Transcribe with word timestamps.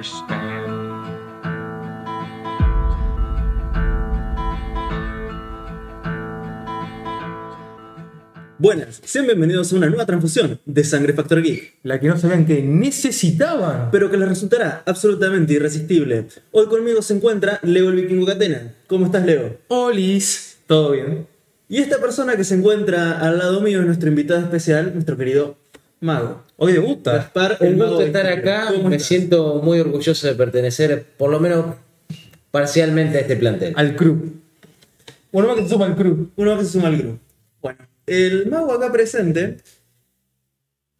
understand. 0.00 0.80
Buenas, 8.58 9.00
sean 9.04 9.26
bienvenidos 9.26 9.72
a 9.72 9.76
una 9.76 9.88
nueva 9.88 10.04
transfusión 10.04 10.60
de 10.66 10.84
Sangre 10.84 11.14
Factor 11.14 11.42
Geek, 11.42 11.76
La 11.82 11.98
que 11.98 12.08
no 12.08 12.18
sabían 12.18 12.44
que 12.44 12.60
necesitaban. 12.62 13.88
pero 13.90 14.10
que 14.10 14.18
les 14.18 14.28
resultará 14.28 14.82
absolutamente 14.84 15.54
irresistible. 15.54 16.26
Hoy 16.50 16.66
conmigo 16.66 17.00
se 17.00 17.14
encuentra 17.14 17.58
Leo 17.62 17.88
el 17.88 17.96
Vikingo 17.96 18.26
Catena. 18.26 18.74
¿Cómo 18.86 19.06
estás, 19.06 19.24
Leo? 19.24 19.56
Olis, 19.68 20.58
todo 20.66 20.90
bien. 20.92 21.26
Y 21.70 21.78
esta 21.78 21.98
persona 22.00 22.36
que 22.36 22.44
se 22.44 22.54
encuentra 22.54 23.18
al 23.18 23.38
lado 23.38 23.62
mío 23.62 23.80
es 23.80 23.86
nuestro 23.86 24.10
invitado 24.10 24.40
especial, 24.40 24.92
nuestro 24.92 25.16
querido 25.16 25.56
Mago. 26.00 26.42
Hoy 26.56 26.72
debuta. 26.72 27.12
Gaspar, 27.16 27.56
el 27.60 27.72
Un 27.74 27.78
Mago 27.78 27.90
gusto 27.92 28.06
estar 28.06 28.26
acá, 28.26 28.66
¿Cómo 28.74 28.88
me 28.88 28.96
estás? 28.96 29.08
siento 29.08 29.60
muy 29.62 29.80
orgulloso 29.80 30.26
de 30.26 30.34
pertenecer, 30.34 31.04
por 31.18 31.30
lo 31.30 31.40
menos 31.40 31.76
parcialmente, 32.50 33.18
a 33.18 33.20
este 33.20 33.36
plantel. 33.36 33.74
Al 33.76 33.96
crew. 33.96 34.34
Bueno, 35.32 35.48
más 35.48 35.56
que 35.58 35.62
te 35.64 35.68
suma 35.68 35.86
al 35.86 35.96
crew. 35.96 36.30
Uno 36.36 36.58
que 36.58 36.64
se 36.64 36.72
suma 36.72 36.88
al 36.88 36.96
grupo. 36.96 37.18
Bueno, 37.62 37.78
el 38.06 38.46
Mago 38.48 38.72
acá 38.72 38.90
presente, 38.90 39.58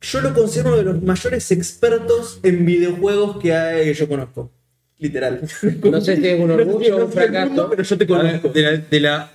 yo 0.03 0.21
lo 0.21 0.33
considero 0.35 0.69
uno 0.71 0.79
de 0.79 0.85
los 0.85 1.03
mayores 1.03 1.51
expertos 1.51 2.39
en 2.43 2.65
videojuegos 2.65 3.39
que 3.39 3.55
hay- 3.55 3.93
yo 3.95 4.09
conozco. 4.09 4.51
Literal. 4.99 5.41
No 5.83 6.01
sé 6.03 6.17
si 6.17 6.29
es 6.29 6.39
un 6.41 6.51
orgullo 6.51 6.99
o 6.99 7.05
un 7.07 7.13
fracaso. 7.13 7.69
pero 7.71 7.83
yo 7.83 7.97
te 7.99 8.07
conozco. 8.07 8.49
De 8.51 8.63
la, 8.63 8.71
de 8.77 9.01
la 9.01 9.33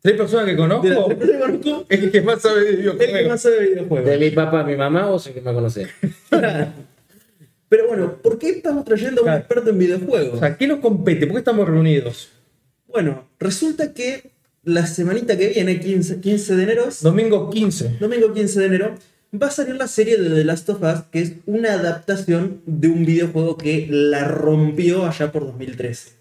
tres 0.00 0.16
personas 0.16 0.46
que 0.46 0.56
conozco, 0.56 0.86
De 0.88 0.94
las 0.94 1.06
tres 1.18 1.30
que 1.30 1.38
conozco, 1.38 1.86
el 1.88 2.10
que 2.10 2.22
más 2.22 2.42
sabe 2.42 2.60
de 2.64 2.70
el 2.70 2.76
que 2.76 2.82
videojuegos. 2.92 3.28
más 3.28 3.42
sabe 3.42 3.56
de 3.60 3.66
videojuegos. 3.68 4.10
De 4.10 4.18
mi 4.18 4.30
papá, 4.30 4.64
mi 4.64 4.76
mamá, 4.76 5.06
vos 5.06 5.26
el 5.26 5.34
que 5.34 5.40
me 5.40 5.52
conocés. 5.52 5.88
Pero 7.68 7.86
bueno, 7.86 8.16
¿por 8.22 8.38
qué 8.38 8.50
estamos 8.50 8.84
trayendo 8.84 9.20
a 9.22 9.24
un 9.24 9.38
experto 9.40 9.70
en 9.70 9.78
videojuegos? 9.78 10.34
O 10.34 10.38
sea, 10.38 10.56
¿qué 10.56 10.66
nos 10.66 10.78
compete? 10.80 11.26
¿Por 11.26 11.34
qué 11.34 11.38
estamos 11.40 11.68
reunidos? 11.68 12.30
bueno, 12.86 13.28
resulta 13.38 13.92
que 13.92 14.30
la 14.64 14.86
semanita 14.86 15.36
que 15.36 15.48
viene, 15.48 15.78
15, 15.78 16.20
15 16.20 16.56
de 16.56 16.62
enero, 16.62 16.88
Domingo 17.02 17.50
15. 17.50 17.96
domingo 18.00 18.32
15 18.32 18.60
de 18.60 18.66
enero, 18.66 18.94
va 19.40 19.48
a 19.48 19.50
salir 19.50 19.76
la 19.76 19.86
serie 19.86 20.16
de 20.16 20.30
The 20.30 20.44
Last 20.44 20.68
of 20.70 20.82
Us, 20.82 21.02
que 21.12 21.20
es 21.20 21.32
una 21.44 21.74
adaptación 21.74 22.62
de 22.64 22.88
un 22.88 23.04
videojuego 23.04 23.58
que 23.58 23.86
la 23.90 24.24
rompió 24.24 25.04
allá 25.06 25.30
por 25.30 25.44
2013. 25.44 26.17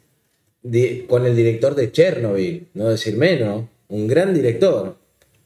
Con 1.08 1.26
el 1.26 1.36
director 1.36 1.76
de 1.76 1.92
Chernobyl, 1.92 2.68
no 2.74 2.90
decir 2.90 3.16
menos. 3.16 3.66
Un 3.90 4.08
gran 4.08 4.34
director. 4.34 4.98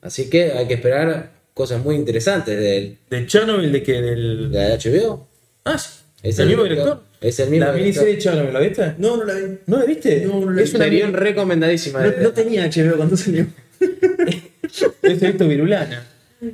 Así 0.02 0.30
que 0.30 0.52
hay 0.54 0.68
que 0.68 0.74
esperar 0.76 1.32
cosas 1.54 1.84
muy 1.84 1.96
interesantes 1.96 2.58
de 2.58 2.78
él. 2.78 2.98
De 3.10 3.26
Chernobyl, 3.28 3.72
de 3.72 3.84
que 3.84 4.02
del. 4.02 4.52
¿De 4.52 4.78
HBO? 4.78 5.28
Ah, 5.66 5.78
sí. 5.78 5.90
Es 6.24 6.36
¿Es 6.36 6.40
el 6.40 6.44
el 6.44 6.48
mismo 6.50 6.64
director. 6.64 6.86
director? 6.88 7.12
Es 7.28 7.40
el 7.40 7.50
mismo 7.50 7.66
La 7.66 7.74
director. 7.74 8.04
miniserie 8.06 8.14
de 8.16 8.22
Chernobyl, 8.22 8.54
¿la 8.54 8.60
viste? 8.60 8.94
No, 8.98 9.18
no 9.18 9.24
la 9.26 9.34
vi. 9.36 9.58
¿No 9.68 9.78
la 9.80 9.86
viste? 9.86 10.26
No, 10.26 10.40
no 10.42 10.52
la 10.52 10.62
es 10.62 10.74
una 10.74 10.84
Sería 10.86 11.08
recomendadísima. 11.08 12.04
No, 12.06 12.12
no 12.24 12.32
tenía 12.32 12.68
HBO 12.68 12.98
cuando 12.98 13.18
salió. 13.18 13.46
Es 15.02 15.20
visto 15.20 15.48
virulana. 15.48 16.08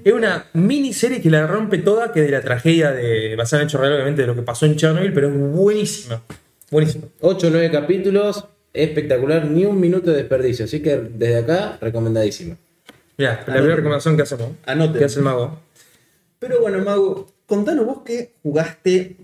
Es 0.03 0.11
una 0.11 0.47
miniserie 0.53 1.21
que 1.21 1.29
la 1.29 1.45
rompe 1.47 1.77
toda, 1.77 2.11
que 2.11 2.21
de 2.21 2.31
la 2.31 2.41
tragedia 2.41 2.91
de. 2.91 3.35
basada 3.35 3.61
en 3.61 3.67
hecho 3.69 3.77
real, 3.77 3.93
obviamente, 3.93 4.21
de 4.23 4.27
lo 4.27 4.35
que 4.35 4.41
pasó 4.41 4.65
en 4.65 4.75
Chernobyl, 4.75 5.13
pero 5.13 5.29
es 5.29 5.37
buenísima. 5.37 6.23
Buenísima. 6.69 7.05
8 7.21 7.47
o 7.47 7.49
9 7.49 7.71
capítulos, 7.71 8.45
espectacular, 8.73 9.45
ni 9.45 9.65
un 9.65 9.79
minuto 9.79 10.11
de 10.11 10.17
desperdicio. 10.17 10.65
Así 10.65 10.81
que 10.81 10.97
desde 10.97 11.37
acá, 11.37 11.77
recomendadísima. 11.79 12.57
Mira, 13.17 13.43
la 13.47 13.53
primera 13.53 13.75
recomendación 13.75 14.15
que 14.15 14.23
hacemos. 14.23 14.49
Anoten. 14.65 14.99
Que 14.99 15.05
hace 15.05 15.19
el 15.19 15.25
mago. 15.25 15.59
Pero 16.39 16.61
bueno, 16.61 16.79
Mago, 16.83 17.27
contanos 17.47 17.85
vos 17.85 18.01
que 18.05 18.33
jugaste 18.43 19.15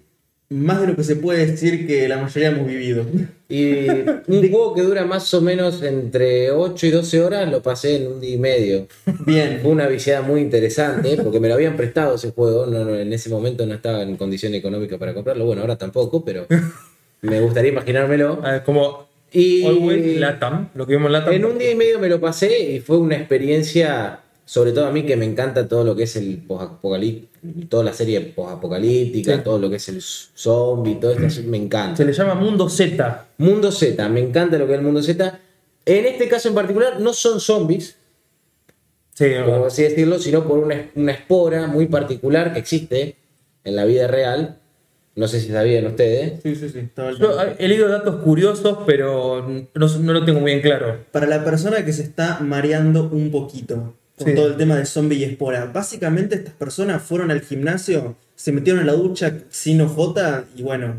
más 0.49 0.81
de 0.81 0.87
lo 0.87 0.95
que 0.95 1.03
se 1.03 1.15
puede 1.15 1.45
decir 1.45 1.87
que 1.87 2.07
la 2.07 2.17
mayoría 2.17 2.49
hemos 2.49 2.67
vivido. 2.67 3.05
Y 3.49 3.87
un 3.89 4.23
juego 4.51 4.73
que 4.73 4.81
dura 4.81 5.05
más 5.05 5.31
o 5.33 5.41
menos 5.41 5.81
entre 5.83 6.51
8 6.51 6.87
y 6.87 6.91
12 6.91 7.21
horas 7.21 7.51
lo 7.51 7.61
pasé 7.61 7.97
en 7.97 8.07
un 8.07 8.21
día 8.21 8.35
y 8.35 8.37
medio. 8.37 8.87
Bien. 9.25 9.59
Fue 9.61 9.71
una 9.71 9.87
viciada 9.87 10.21
muy 10.21 10.41
interesante 10.41 11.17
porque 11.23 11.39
me 11.39 11.47
lo 11.47 11.55
habían 11.55 11.75
prestado 11.75 12.15
ese 12.15 12.31
juego. 12.31 12.65
No, 12.65 12.83
no, 12.83 12.95
en 12.95 13.11
ese 13.13 13.29
momento 13.29 13.65
no 13.65 13.75
estaba 13.75 14.01
en 14.01 14.15
condición 14.15 14.53
económica 14.53 14.97
para 14.97 15.13
comprarlo. 15.13 15.45
Bueno, 15.45 15.61
ahora 15.61 15.77
tampoco, 15.77 16.23
pero 16.23 16.47
me 17.23 17.41
gustaría 17.41 17.72
imaginármelo. 17.72 18.39
A 18.44 18.51
ver, 18.53 18.63
como 18.63 19.07
Y 19.31 19.66
Always 19.66 20.19
Latam, 20.19 20.69
lo 20.75 20.85
que 20.85 20.94
vimos 20.94 21.07
en 21.07 21.13
Latam. 21.13 21.34
en 21.34 21.45
un 21.45 21.57
día 21.57 21.72
y 21.72 21.75
medio 21.75 21.97
me 22.00 22.07
lo 22.07 22.19
pasé 22.22 22.72
y 22.72 22.79
fue 22.79 22.97
una 22.97 23.16
experiencia, 23.17 24.19
sobre 24.45 24.72
todo 24.72 24.85
a 24.85 24.91
mí 24.91 25.03
que 25.03 25.16
me 25.16 25.25
encanta 25.25 25.67
todo 25.67 25.83
lo 25.83 25.95
que 25.95 26.03
es 26.03 26.16
el 26.16 26.38
posapocalíptico, 26.47 27.67
toda 27.67 27.83
la 27.83 27.94
serie 27.94 28.22
posapocalíptica, 28.22 29.38
Sí. 29.38 29.41
todo 29.44 29.57
lo 29.57 29.69
que 29.69 29.78
es 29.78 29.89
el 29.89 30.01
zombie, 30.01 30.95
todo 30.95 31.12
esto 31.13 31.41
me 31.47 31.57
encanta. 31.57 31.97
Se 31.97 32.06
le 32.06 32.13
llama 32.13 32.35
Mundo 32.35 32.69
Z. 32.69 33.25
Mundo 33.39 33.72
Z, 33.72 34.07
me 34.09 34.19
encanta 34.22 34.57
lo 34.59 34.67
que 34.67 34.73
es 34.73 34.78
el 34.79 34.85
mundo 34.85 35.01
Z. 35.01 35.39
En 35.85 36.06
este 36.06 36.29
caso 36.29 36.50
en 36.50 36.56
particular 36.56 37.00
no 37.00 37.12
son 37.13 37.39
zombies, 37.39 37.97
Sí, 39.16 39.25
como 39.45 39.66
así 39.66 39.83
decirlo, 39.83 40.17
sino 40.17 40.44
por 40.44 40.57
una, 40.57 40.89
una 40.95 41.12
espora 41.12 41.67
muy 41.67 41.85
particular 41.85 42.51
que 42.51 42.57
existe 42.59 43.16
en 43.63 43.75
la 43.75 43.85
vida 43.85 44.07
real. 44.07 44.57
No 45.16 45.28
sé 45.28 45.40
si 45.40 45.50
sabían 45.51 45.85
ustedes. 45.85 46.41
Sí, 46.41 46.56
sí, 46.56 46.69
sí. 46.69 46.90
Yo 47.19 47.38
he 47.59 47.68
leído 47.68 47.88
datos 47.88 48.16
curiosos, 48.24 48.79
pero 48.85 49.47
no, 49.75 49.88
no 50.00 50.13
lo 50.13 50.25
tengo 50.25 50.40
muy 50.40 50.53
en 50.53 50.62
claro. 50.62 50.97
Para 51.12 51.28
la 51.28 51.44
persona 51.46 51.85
que 51.85 51.94
se 51.94 52.01
está 52.01 52.40
mareando 52.40 53.09
un 53.12 53.29
poquito 53.31 53.94
con 54.18 54.28
Sí. 54.28 54.35
todo 54.35 54.47
el 54.47 54.57
tema 54.57 54.75
de 54.75 54.85
zombie 54.85 55.18
y 55.18 55.24
espora, 55.24 55.66
básicamente 55.74 56.35
estas 56.35 56.53
personas 56.56 57.01
fueron 57.01 57.29
al 57.31 57.41
gimnasio, 57.41 58.16
se 58.35 58.51
metieron 58.51 58.81
en 58.81 58.88
la 58.88 58.94
ducha 58.94 59.40
sin 59.50 59.81
ojota 59.81 60.46
y 60.56 60.62
bueno, 60.63 60.96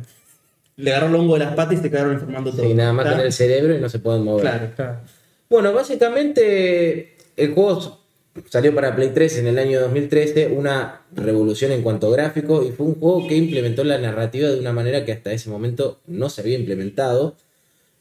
le 0.77 0.91
agarró 0.93 1.09
el 1.09 1.15
hongo 1.17 1.35
de 1.35 1.45
las 1.45 1.55
patas 1.55 1.79
y 1.79 1.83
se 1.83 1.91
quedaron 1.91 2.13
enfermando 2.15 2.51
todo. 2.53 2.65
Y 2.69 2.75
nada 2.75 2.93
más 2.93 3.05
¿Está? 3.07 3.13
tener 3.17 3.27
el 3.27 3.33
cerebro 3.33 3.75
y 3.77 3.81
no 3.81 3.89
se 3.89 3.99
pueden 4.01 4.23
mover. 4.25 4.43
Claro. 4.43 4.69
Claro. 4.77 4.97
Bueno, 5.49 5.73
básicamente 5.73 7.17
el 7.37 7.53
juego 7.55 8.01
salió 8.49 8.75
para 8.75 8.95
Play 8.97 9.11
3 9.15 9.39
en 9.39 9.47
el 9.47 9.59
año 9.59 9.81
2013, 9.81 10.49
una 10.49 11.03
revolución 11.15 11.73
en 11.73 11.83
cuanto 11.83 12.09
a 12.09 12.13
gráficos 12.13 12.67
y 12.67 12.73
fue 12.73 12.87
un 12.87 12.95
juego 12.95 13.27
que 13.29 13.37
implementó 13.37 13.85
la 13.85 13.99
narrativa 13.99 14.49
de 14.49 14.59
una 14.59 14.73
manera 14.73 15.05
que 15.05 15.13
hasta 15.13 15.33
ese 15.33 15.51
momento 15.51 16.01
no 16.07 16.29
se 16.29 16.41
había 16.41 16.59
implementado 16.59 17.37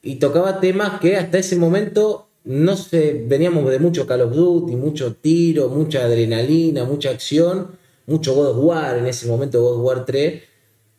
y 0.01 0.15
tocaba 0.15 0.59
temas 0.59 0.99
que 0.99 1.17
hasta 1.17 1.37
ese 1.37 1.55
momento 1.55 2.27
no 2.43 2.75
se 2.75 3.23
veníamos 3.25 3.69
de 3.69 3.79
mucho 3.79 4.05
Call 4.05 4.21
of 4.21 4.33
Duty, 4.33 4.75
mucho 4.75 5.13
tiro, 5.13 5.69
mucha 5.69 6.03
adrenalina, 6.03 6.83
mucha 6.83 7.11
acción, 7.11 7.77
mucho 8.05 8.33
God 8.33 8.49
of 8.49 8.57
War 8.59 8.97
en 8.97 9.05
ese 9.05 9.27
momento 9.27 9.61
God 9.61 9.79
of 9.79 9.85
War 9.85 10.05
3 10.05 10.52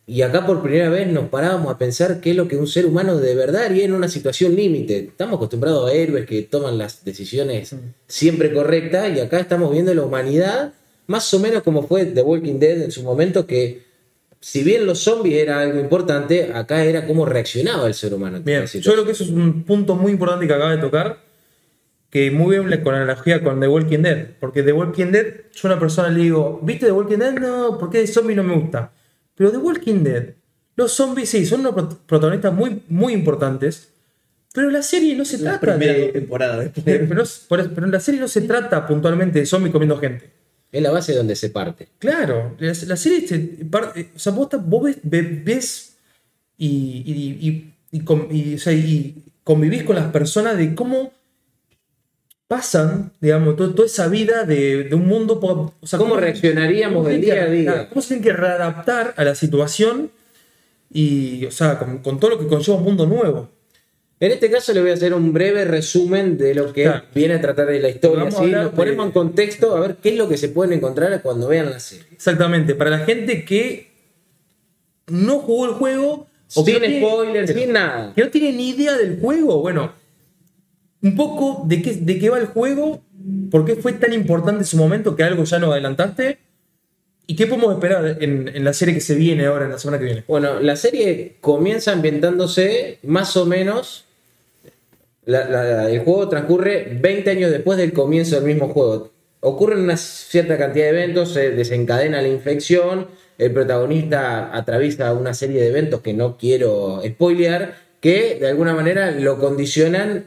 y 0.07 0.21
acá 0.21 0.45
por 0.45 0.61
primera 0.61 0.89
vez 0.89 1.07
nos 1.07 1.29
parábamos 1.29 1.73
a 1.73 1.77
pensar 1.77 2.21
qué 2.21 2.31
es 2.31 2.35
lo 2.35 2.47
que 2.47 2.57
un 2.57 2.67
ser 2.67 2.85
humano 2.85 3.17
de 3.17 3.33
verdad 3.33 3.63
haría 3.63 3.85
en 3.85 3.93
una 3.93 4.07
situación 4.07 4.55
límite. 4.55 4.99
Estamos 4.99 5.37
acostumbrados 5.37 5.89
a 5.89 5.93
héroes 5.93 6.27
que 6.27 6.43
toman 6.43 6.77
las 6.77 7.03
decisiones 7.03 7.75
siempre 8.07 8.53
correctas 8.53 9.15
y 9.15 9.19
acá 9.19 9.39
estamos 9.39 9.71
viendo 9.71 9.93
la 9.93 10.03
humanidad 10.03 10.73
más 11.07 11.33
o 11.33 11.39
menos 11.39 11.63
como 11.63 11.87
fue 11.87 12.05
The 12.05 12.21
Walking 12.21 12.59
Dead 12.59 12.83
en 12.83 12.91
su 12.91 13.03
momento 13.03 13.45
que 13.45 13.83
si 14.39 14.63
bien 14.63 14.85
los 14.85 14.99
zombies 14.99 15.41
era 15.41 15.61
algo 15.61 15.79
importante, 15.79 16.51
acá 16.53 16.83
era 16.83 17.07
cómo 17.07 17.25
reaccionaba 17.25 17.87
el 17.87 17.95
ser 17.95 18.13
humano. 18.13 18.39
Bien, 18.43 18.65
yo 18.67 18.91
creo 18.91 19.03
que 19.03 19.13
eso 19.13 19.23
es 19.23 19.31
un 19.31 19.63
punto 19.63 19.95
muy 19.95 20.11
importante 20.11 20.45
que 20.45 20.53
acaba 20.53 20.69
de 20.69 20.77
tocar, 20.77 21.17
que 22.11 22.29
muy 22.29 22.59
bien 22.59 22.83
con 22.83 22.93
la 22.93 23.01
analogía 23.01 23.43
con 23.43 23.59
The 23.59 23.67
Walking 23.67 24.03
Dead, 24.03 24.27
porque 24.39 24.61
The 24.61 24.71
Walking 24.71 25.07
Dead, 25.07 25.25
yo 25.51 25.67
a 25.67 25.71
una 25.71 25.79
persona 25.79 26.09
le 26.09 26.21
digo, 26.21 26.59
¿viste 26.61 26.85
The 26.85 26.91
Walking 26.91 27.17
Dead? 27.17 27.33
No, 27.33 27.79
porque 27.79 27.97
de 27.99 28.07
zombie 28.07 28.35
no 28.35 28.43
me 28.43 28.55
gusta. 28.55 28.91
Pero 29.35 29.51
The 29.51 29.57
Walking 29.57 30.03
Dead, 30.03 30.29
los 30.75 30.91
zombies 30.93 31.29
sí, 31.29 31.45
son 31.45 31.61
unos 31.61 31.73
prot- 31.75 31.97
protagonistas 32.05 32.53
muy, 32.53 32.81
muy 32.89 33.13
importantes, 33.13 33.89
pero 34.53 34.69
la 34.69 34.81
serie 34.81 35.15
no 35.15 35.25
se 35.25 35.37
La 35.39 35.59
trata 35.59 35.77
primera 35.77 35.93
de... 35.99 36.07
temporada. 36.13 36.59
después. 36.59 36.85
de- 36.85 36.99
pero, 36.99 37.23
pero 37.75 37.85
en 37.85 37.91
la 37.91 37.99
serie 37.99 38.19
no 38.21 38.27
se 38.27 38.41
trata 38.41 38.87
puntualmente 38.87 39.39
de 39.39 39.45
zombies 39.45 39.71
comiendo 39.73 39.97
gente. 39.97 40.31
Es 40.71 40.81
la 40.81 40.91
base 40.91 41.13
donde 41.13 41.35
se 41.35 41.49
parte. 41.49 41.87
Claro, 41.99 42.55
la, 42.59 42.67
la 42.87 42.95
serie, 42.97 43.27
se 43.27 43.39
par- 43.69 43.93
eh, 43.95 44.09
o 44.15 44.19
sea, 44.19 44.31
vos, 44.33 44.49
vos 44.65 44.83
ves, 44.83 44.97
ve- 45.03 45.41
ves 45.43 45.95
y, 46.57 46.67
y- 47.05 47.47
y- 47.49 47.73
y 47.91 49.19
convivís 49.43 49.83
con 49.83 49.95
las 49.95 50.11
personas 50.11 50.57
de 50.57 50.73
cómo 50.75 51.11
pasan, 52.47 53.11
digamos, 53.21 53.55
to- 53.55 53.73
toda 53.73 53.87
esa 53.87 54.07
vida 54.07 54.43
de, 54.43 54.83
de 54.83 54.95
un 54.95 55.07
mundo. 55.07 55.39
po- 55.39 55.73
O 55.81 55.87
sea, 55.87 55.97
¿Cómo 55.99 56.15
reaccionaríamos 56.17 56.97
cómo 56.97 57.09
del 57.09 57.21
día 57.21 57.43
a 57.43 57.47
día? 57.47 57.89
¿Cómo 57.89 58.01
se 58.01 58.09
tienen 58.09 58.23
que 58.23 58.33
readaptar 58.33 59.13
a 59.17 59.23
la 59.23 59.35
situación 59.35 60.11
y, 60.91 61.45
o 61.45 61.51
sea, 61.51 61.79
con, 61.79 61.99
con 61.99 62.19
todo 62.19 62.31
lo 62.31 62.39
que 62.39 62.47
conlleva 62.47 62.77
un 62.77 62.83
mundo 62.83 63.05
nuevo? 63.05 63.49
En 64.19 64.31
este 64.31 64.49
caso 64.49 64.71
le 64.73 64.81
voy 64.81 64.91
a 64.91 64.93
hacer 64.93 65.13
un 65.13 65.33
breve 65.33 65.65
resumen 65.65 66.37
de 66.37 66.55
lo 66.55 66.71
que 66.71 66.83
Claro. 66.83 67.03
viene 67.13 67.33
a 67.33 67.41
tratar 67.41 67.67
de 67.67 67.79
la 67.81 67.89
historia. 67.89 68.31
¿sí? 68.31 68.45
Nos 68.51 68.71
ponemos 68.73 69.05
de- 69.05 69.07
en 69.09 69.11
contexto 69.11 69.75
a 69.75 69.79
ver 69.81 69.97
qué 70.01 70.09
es 70.09 70.17
lo 70.17 70.29
que 70.29 70.37
se 70.37 70.49
pueden 70.49 70.71
encontrar 70.73 71.21
cuando 71.21 71.47
vean 71.47 71.69
la 71.69 71.79
serie. 71.79 72.05
Exactamente, 72.13 72.75
para 72.75 72.91
la 72.91 72.99
gente 72.99 73.43
que 73.43 73.91
no 75.07 75.39
jugó 75.39 75.65
el 75.65 75.71
juego. 75.73 76.27
o 76.57 76.63
que 76.63 76.71
Sin 76.73 76.81
no 76.81 76.87
tiene- 76.87 76.99
spoilers, 77.05 77.51
sin 77.53 77.73
nada. 77.73 78.13
que 78.15 78.23
no 78.23 78.29
tiene 78.29 78.53
ni 78.53 78.69
idea 78.69 78.95
del 78.95 79.19
juego, 79.19 79.59
bueno, 79.61 79.91
un 81.05 81.15
poco 81.15 81.63
de 81.65 81.81
qué, 81.81 81.93
de 81.93 82.19
qué 82.19 82.29
va 82.29 82.39
el 82.39 82.47
juego, 82.47 83.01
por 83.51 83.63
qué 83.63 83.75
fue 83.75 83.93
tan 83.93 84.11
importante 84.11 84.63
su 84.65 84.77
momento 84.77 85.15
que 85.15 85.23
algo 85.23 85.43
ya 85.45 85.59
nos 85.59 85.71
adelantaste 85.71 86.39
¿Y 87.27 87.35
qué 87.35 87.47
podemos 87.47 87.73
esperar 87.73 88.17
en, 88.19 88.63
la 88.63 88.73
serie 88.73 88.93
que 88.93 89.01
se 89.01 89.15
viene 89.15 89.45
ahora, 89.45 89.65
en 89.65 89.71
la 89.71 89.79
semana 89.79 89.97
que 89.97 90.05
viene? 90.05 90.23
Bueno, 90.27 90.59
la 90.59 90.75
serie 90.75 91.37
comienza 91.41 91.91
ambientándose 91.91 92.99
más 93.03 93.35
o 93.35 93.45
menos. 93.45 94.05
el 95.25 95.99
juego 96.01 96.29
transcurre 96.29 96.97
20 97.01 97.29
años 97.31 97.51
después 97.51 97.77
del 97.77 97.93
comienzo 97.93 98.35
del 98.35 98.45
mismo 98.45 98.69
juego. 98.69 99.11
Ocurren 99.39 99.79
una 99.79 99.97
cierta 99.97 100.57
cantidad 100.57 100.85
de 100.85 100.89
eventos, 100.91 101.33
se 101.33 101.51
desencadena 101.51 102.21
la 102.21 102.27
infección, 102.27 103.07
el 103.37 103.51
protagonista 103.51 104.55
atraviesa 104.55 105.13
una 105.13 105.33
serie 105.33 105.61
de 105.61 105.67
eventos 105.67 106.01
que 106.01 106.13
no 106.13 106.37
quiero 106.37 107.01
spoilear, 107.05 107.75
que 108.01 108.37
de 108.39 108.47
alguna 108.47 108.73
manera 108.73 109.11
lo 109.11 109.39
condicionan 109.39 110.25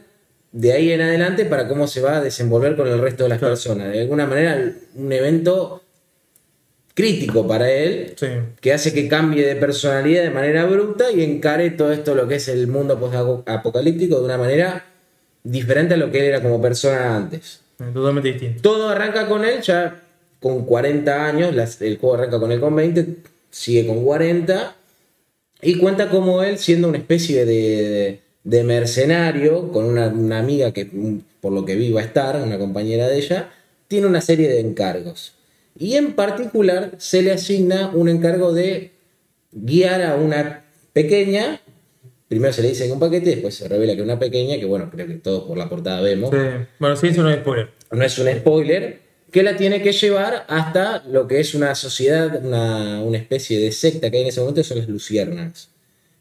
de 0.51 0.73
ahí 0.73 0.91
en 0.91 1.01
adelante 1.01 1.45
para 1.45 1.67
cómo 1.67 1.87
se 1.87 2.01
va 2.01 2.17
a 2.17 2.21
desenvolver 2.21 2.75
con 2.75 2.87
el 2.87 2.99
resto 2.99 3.23
de 3.23 3.29
las 3.29 3.39
personas. 3.39 3.91
De 3.91 4.01
alguna 4.01 4.25
manera, 4.25 4.73
un 4.95 5.11
evento 5.11 5.83
crítico 6.93 7.47
para 7.47 7.71
él, 7.71 8.13
Sí. 8.17 8.27
que 8.59 8.73
hace 8.73 8.93
que 8.93 9.07
cambie 9.07 9.45
de 9.45 9.55
personalidad 9.55 10.23
de 10.23 10.31
manera 10.31 10.63
abrupta 10.63 11.11
y 11.11 11.23
encare 11.23 11.69
todo 11.71 11.91
esto 11.93 12.13
lo 12.15 12.27
que 12.27 12.35
es 12.35 12.47
el 12.49 12.67
mundo 12.67 12.99
post-apocalíptico 12.99 14.19
de 14.19 14.25
una 14.25 14.37
manera 14.37 14.85
diferente 15.43 15.93
a 15.93 15.97
lo 15.97 16.11
que 16.11 16.19
él 16.19 16.25
era 16.25 16.41
como 16.41 16.61
persona 16.61 17.15
antes. 17.15 17.61
Totalmente 17.93 18.33
distinto. 18.33 18.61
Todo 18.61 18.89
arranca 18.89 19.27
con 19.27 19.45
él 19.45 19.61
ya 19.61 20.01
con 20.41 20.65
40 20.65 21.25
años, 21.25 21.55
las- 21.55 21.81
el 21.81 21.97
juego 21.97 22.15
arranca 22.15 22.39
con 22.39 22.51
él 22.51 22.59
con 22.59 22.75
20, 22.75 23.05
sigue 23.49 23.87
con 23.87 24.03
40 24.03 24.75
y 25.61 25.75
cuenta 25.77 26.09
como 26.09 26.43
él 26.43 26.57
siendo 26.57 26.89
una 26.89 26.97
especie 26.97 27.45
de, 27.45 27.53
de- 27.53 28.19
de 28.49 28.63
mercenario 28.63 29.71
con 29.71 29.85
una, 29.85 30.07
una 30.07 30.39
amiga 30.39 30.71
que 30.71 30.89
por 31.39 31.53
lo 31.53 31.65
que 31.65 31.75
vi 31.75 31.91
va 31.91 32.01
a 32.01 32.05
estar, 32.05 32.41
una 32.41 32.57
compañera 32.57 33.07
de 33.07 33.17
ella, 33.17 33.51
tiene 33.87 34.07
una 34.07 34.21
serie 34.21 34.49
de 34.49 34.59
encargos. 34.59 35.33
Y 35.77 35.95
en 35.95 36.13
particular 36.13 36.91
se 36.97 37.21
le 37.21 37.31
asigna 37.31 37.91
un 37.93 38.09
encargo 38.09 38.51
de 38.51 38.91
guiar 39.51 40.01
a 40.01 40.15
una 40.15 40.65
pequeña, 40.93 41.61
primero 42.27 42.51
se 42.51 42.63
le 42.63 42.69
dice 42.69 42.87
que 42.87 42.91
un 42.91 42.99
paquete, 42.99 43.29
después 43.29 43.53
se 43.53 43.67
revela 43.67 43.95
que 43.95 44.01
una 44.01 44.17
pequeña, 44.17 44.57
que 44.57 44.65
bueno, 44.65 44.89
creo 44.91 45.05
que 45.05 45.15
todos 45.15 45.43
por 45.43 45.57
la 45.57 45.69
portada 45.69 46.01
vemos, 46.01 46.31
Sí. 46.31 46.65
Bueno, 46.79 46.95
sí, 46.95 47.07
eso 47.07 47.21
no 47.21 47.29
es 47.29 47.37
spoiler. 47.37 47.69
no 47.91 48.03
es 48.03 48.17
un 48.17 48.27
spoiler, 48.29 48.99
que 49.31 49.43
la 49.43 49.55
tiene 49.55 49.83
que 49.83 49.91
llevar 49.91 50.45
hasta 50.47 51.03
lo 51.07 51.27
que 51.27 51.39
es 51.39 51.53
una 51.53 51.75
sociedad, 51.75 52.43
una, 52.43 53.03
una 53.03 53.17
especie 53.19 53.59
de 53.59 53.71
secta 53.71 54.09
que 54.09 54.17
hay 54.17 54.23
en 54.23 54.29
ese 54.29 54.41
momento, 54.41 54.63
son 54.63 54.79
las 54.79 54.89
luciérnagas. 54.89 55.69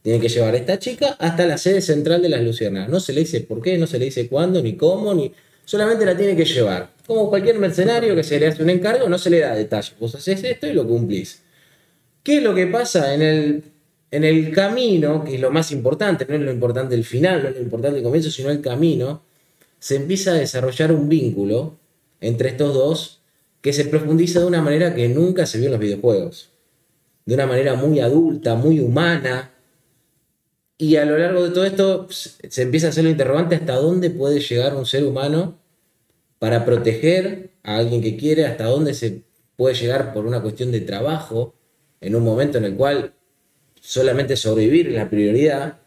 Tiene 0.02 0.20
que 0.20 0.28
llevar 0.28 0.54
a 0.54 0.58
esta 0.58 0.78
chica 0.78 1.16
hasta 1.18 1.46
la 1.46 1.58
sede 1.58 1.80
central 1.80 2.22
de 2.22 2.28
las 2.28 2.42
luciérnagas. 2.42 2.88
No 2.88 3.00
se 3.00 3.12
le 3.12 3.20
dice 3.20 3.40
por 3.40 3.60
qué, 3.60 3.78
no 3.78 3.86
se 3.86 3.98
le 3.98 4.06
dice 4.06 4.28
cuándo, 4.28 4.62
ni 4.62 4.76
cómo, 4.76 5.14
ni... 5.14 5.32
Solamente 5.64 6.06
la 6.06 6.16
tiene 6.16 6.34
que 6.34 6.46
llevar. 6.46 6.90
Como 7.06 7.28
cualquier 7.28 7.58
mercenario 7.58 8.14
que 8.14 8.22
se 8.22 8.40
le 8.40 8.46
hace 8.46 8.62
un 8.62 8.70
encargo, 8.70 9.08
no 9.08 9.18
se 9.18 9.28
le 9.28 9.40
da 9.40 9.54
detalles. 9.54 9.94
Vos 10.00 10.14
haces 10.14 10.42
esto 10.42 10.66
y 10.66 10.72
lo 10.72 10.86
cumplís. 10.86 11.42
¿Qué 12.22 12.38
es 12.38 12.42
lo 12.42 12.54
que 12.54 12.66
pasa 12.66 13.14
en 13.14 13.22
el, 13.22 13.64
en 14.10 14.24
el 14.24 14.52
camino? 14.52 15.24
Que 15.24 15.34
es 15.34 15.40
lo 15.40 15.50
más 15.50 15.70
importante, 15.72 16.24
no 16.28 16.34
es 16.34 16.40
lo 16.40 16.52
importante 16.52 16.94
el 16.94 17.04
final, 17.04 17.42
no 17.42 17.48
es 17.50 17.56
lo 17.56 17.62
importante 17.62 17.98
el 17.98 18.04
comienzo, 18.04 18.30
sino 18.30 18.50
el 18.50 18.62
camino. 18.62 19.22
Se 19.78 19.96
empieza 19.96 20.30
a 20.30 20.34
desarrollar 20.34 20.92
un 20.92 21.08
vínculo 21.08 21.76
entre 22.20 22.48
estos 22.50 22.74
dos 22.74 23.20
que 23.60 23.72
se 23.72 23.84
profundiza 23.84 24.40
de 24.40 24.46
una 24.46 24.62
manera 24.62 24.94
que 24.94 25.08
nunca 25.08 25.46
se 25.46 25.58
vio 25.58 25.66
en 25.66 25.72
los 25.72 25.80
videojuegos. 25.80 26.50
De 27.26 27.34
una 27.34 27.46
manera 27.46 27.74
muy 27.74 28.00
adulta, 28.00 28.54
muy 28.54 28.80
humana. 28.80 29.52
Y 30.78 30.94
a 30.94 31.04
lo 31.04 31.18
largo 31.18 31.42
de 31.42 31.50
todo 31.50 31.64
esto 31.64 32.06
se 32.10 32.50
se 32.50 32.62
empieza 32.62 32.86
a 32.86 32.90
hacer 32.90 33.04
lo 33.04 33.10
interrogante 33.10 33.56
hasta 33.56 33.74
dónde 33.74 34.10
puede 34.10 34.38
llegar 34.40 34.76
un 34.76 34.86
ser 34.86 35.04
humano 35.04 35.58
para 36.38 36.64
proteger 36.64 37.50
a 37.64 37.76
alguien 37.76 38.00
que 38.00 38.16
quiere, 38.16 38.46
hasta 38.46 38.64
dónde 38.64 38.94
se 38.94 39.22
puede 39.56 39.74
llegar 39.74 40.14
por 40.14 40.24
una 40.24 40.40
cuestión 40.40 40.70
de 40.70 40.80
trabajo, 40.80 41.54
en 42.00 42.14
un 42.14 42.22
momento 42.22 42.58
en 42.58 42.64
el 42.64 42.76
cual 42.76 43.12
solamente 43.80 44.36
sobrevivir 44.36 44.88
es 44.88 44.94
la 44.94 45.10
prioridad. 45.10 45.78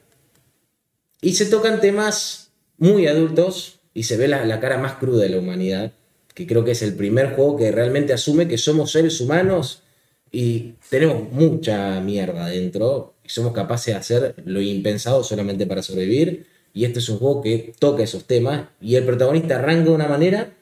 Y 1.22 1.36
se 1.36 1.46
tocan 1.46 1.80
temas 1.80 2.52
muy 2.78 3.08
adultos 3.08 3.80
y 3.94 4.04
se 4.04 4.18
ve 4.18 4.28
la, 4.28 4.46
la 4.46 4.60
cara 4.60 4.78
más 4.78 4.96
cruda 4.96 5.24
de 5.24 5.30
la 5.30 5.40
humanidad, 5.40 5.94
que 6.34 6.46
creo 6.46 6.66
que 6.66 6.72
es 6.72 6.82
el 6.82 6.96
primer 6.96 7.34
juego 7.36 7.58
que 7.58 7.72
realmente 7.72 8.12
asume 8.12 8.48
que 8.48 8.58
somos 8.58 8.92
seres 8.92 9.22
humanos 9.22 9.84
y 10.32 10.74
tenemos 10.90 11.32
mucha 11.32 12.00
mierda 12.02 12.48
dentro 12.48 13.11
somos 13.26 13.54
capaces 13.54 13.94
de 13.94 14.00
hacer 14.00 14.36
lo 14.46 14.62
impensado 14.62 15.24
solamente 15.24 15.66
para 15.66 15.82
sobrevivir. 15.82 16.48
Y 16.74 16.86
este 16.86 17.00
es 17.00 17.10
un 17.10 17.18
juego 17.18 17.42
que 17.42 17.74
toca 17.80 18.04
esos 18.04 18.26
temas 18.26 18.70
y 18.80 18.96
el 18.96 19.06
protagonista 19.06 19.56
arranca 19.56 19.86
de 19.86 19.96
una 19.96 20.08
manera 20.08 20.54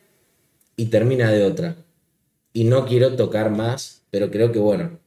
y 0.76 0.86
termina 0.86 1.32
de 1.32 1.44
otra. 1.44 1.76
Y 2.54 2.64
no 2.64 2.86
quiero 2.86 3.16
tocar 3.16 3.52
más, 3.52 4.04
pero 4.10 4.32
creo 4.32 4.52
que 4.52 4.60
bueno. 4.60 5.00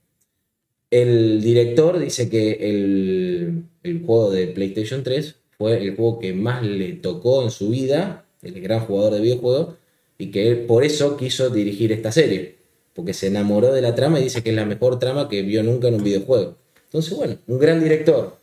El 0.90 1.42
director 1.42 1.98
dice 1.98 2.28
que 2.28 2.52
el, 2.60 3.64
el 3.82 4.04
juego 4.04 4.30
de 4.30 4.48
PlayStation 4.48 5.02
3 5.02 5.34
fue 5.56 5.78
el 5.78 5.96
juego 5.96 6.18
que 6.18 6.34
más 6.34 6.62
le 6.62 6.92
tocó 6.94 7.42
en 7.42 7.50
su 7.50 7.70
vida, 7.70 8.26
el 8.42 8.60
gran 8.60 8.80
jugador 8.80 9.14
de 9.14 9.20
videojuegos, 9.20 9.76
y 10.18 10.30
que 10.30 10.48
él 10.48 10.66
por 10.66 10.84
eso 10.84 11.16
quiso 11.16 11.50
dirigir 11.50 11.90
esta 11.92 12.12
serie, 12.12 12.58
porque 12.94 13.14
se 13.14 13.28
enamoró 13.28 13.72
de 13.72 13.80
la 13.80 13.94
trama 13.94 14.20
y 14.20 14.24
dice 14.24 14.42
que 14.42 14.50
es 14.50 14.56
la 14.56 14.66
mejor 14.66 14.98
trama 14.98 15.28
que 15.28 15.42
vio 15.42 15.62
nunca 15.62 15.88
en 15.88 15.94
un 15.94 16.04
videojuego. 16.04 16.58
Entonces, 16.92 17.16
bueno, 17.16 17.38
un 17.46 17.58
gran 17.58 17.82
director, 17.82 18.36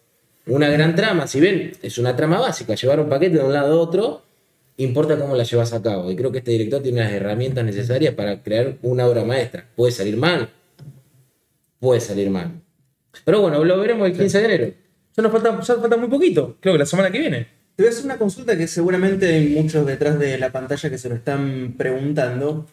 una 0.48 0.70
gran 0.70 0.96
trama, 0.96 1.28
si 1.28 1.40
bien 1.40 1.74
es 1.84 2.00
una 2.00 2.16
trama 2.16 2.40
básica, 2.40 2.74
llevar 2.74 3.00
un 3.00 3.08
paquete 3.08 3.38
de 3.38 3.44
un 3.44 3.54
lado 3.54 3.80
a 3.80 3.80
otro, 3.80 4.24
importa 4.78 5.20
cómo 5.20 5.36
la 5.36 5.44
llevas 5.44 5.72
a 5.72 5.84
cabo. 5.84 6.10
Y 6.10 6.16
creo 6.16 6.32
que 6.32 6.40
este 6.40 6.52
director 6.52 6.82
tiene 6.82 7.02
las 7.02 7.12
herramientas 7.12 7.64
necesarias 7.64 8.16
para 8.16 8.42
crear 8.42 8.78
una 8.82 9.06
obra 9.06 9.24
maestra. 9.24 9.68
Puede 9.76 9.92
salir 9.92 10.18
mal, 10.18 10.50
puede 11.80 12.02
salir 12.02 12.32
mal. 12.32 12.60
Pero 13.24 13.42
bueno, 13.42 13.64
lo 13.64 13.80
veremos 13.80 14.08
el 14.08 14.18
15 14.18 14.40
de 14.40 14.46
enero. 14.46 14.74
Ya 15.16 15.22
nos 15.22 15.32
falta, 15.32 15.62
ya 15.62 15.76
falta 15.76 15.98
muy 15.98 16.10
poquito. 16.10 16.58
Creo 16.60 16.74
que 16.74 16.80
la 16.80 16.86
semana 16.88 17.12
que 17.12 17.20
viene. 17.20 17.48
Te 17.76 17.84
voy 17.84 17.88
a 17.88 17.90
hacer 17.92 18.06
una 18.06 18.18
consulta 18.18 18.58
que 18.58 18.66
seguramente 18.66 19.28
hay 19.28 19.50
muchos 19.62 19.86
detrás 19.86 20.18
de 20.18 20.40
la 20.40 20.52
pantalla 20.52 20.90
que 20.90 20.98
se 20.98 21.08
lo 21.08 21.16
están 21.16 21.76
preguntando. 21.78 22.66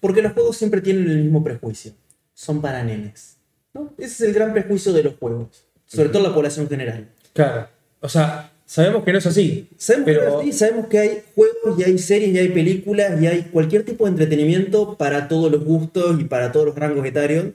Porque 0.00 0.20
los 0.20 0.32
juegos 0.32 0.56
siempre 0.56 0.80
tienen 0.80 1.08
el 1.08 1.22
mismo 1.22 1.44
prejuicio. 1.44 1.92
Son 2.34 2.60
para 2.60 2.82
nenes. 2.82 3.36
¿No? 3.74 3.94
Ese 3.98 4.06
es 4.06 4.20
el 4.20 4.32
gran 4.32 4.52
prejuicio 4.52 4.92
de 4.92 5.02
los 5.02 5.16
juegos. 5.16 5.64
Sobre 5.86 6.08
todo 6.08 6.22
la 6.22 6.34
población 6.34 6.68
general. 6.68 7.08
Claro. 7.32 7.68
O 8.00 8.08
sea, 8.08 8.50
sabemos 8.64 9.04
que 9.04 9.12
no 9.12 9.18
es 9.18 9.26
así. 9.26 9.68
Sabemos, 9.76 10.06
pero 10.06 10.20
que 10.20 10.26
no 10.26 10.32
es 10.32 10.40
así, 10.40 10.52
sabemos 10.52 10.86
que 10.88 10.98
hay 10.98 11.22
juegos 11.34 11.78
y 11.78 11.84
hay 11.84 11.98
series 11.98 12.34
y 12.34 12.38
hay 12.38 12.48
películas 12.48 13.20
y 13.20 13.26
hay 13.26 13.42
cualquier 13.42 13.84
tipo 13.84 14.04
de 14.04 14.10
entretenimiento 14.12 14.96
para 14.96 15.28
todos 15.28 15.50
los 15.52 15.64
gustos 15.64 16.20
y 16.20 16.24
para 16.24 16.50
todos 16.52 16.66
los 16.66 16.74
rangos 16.74 17.06
etarios. 17.06 17.46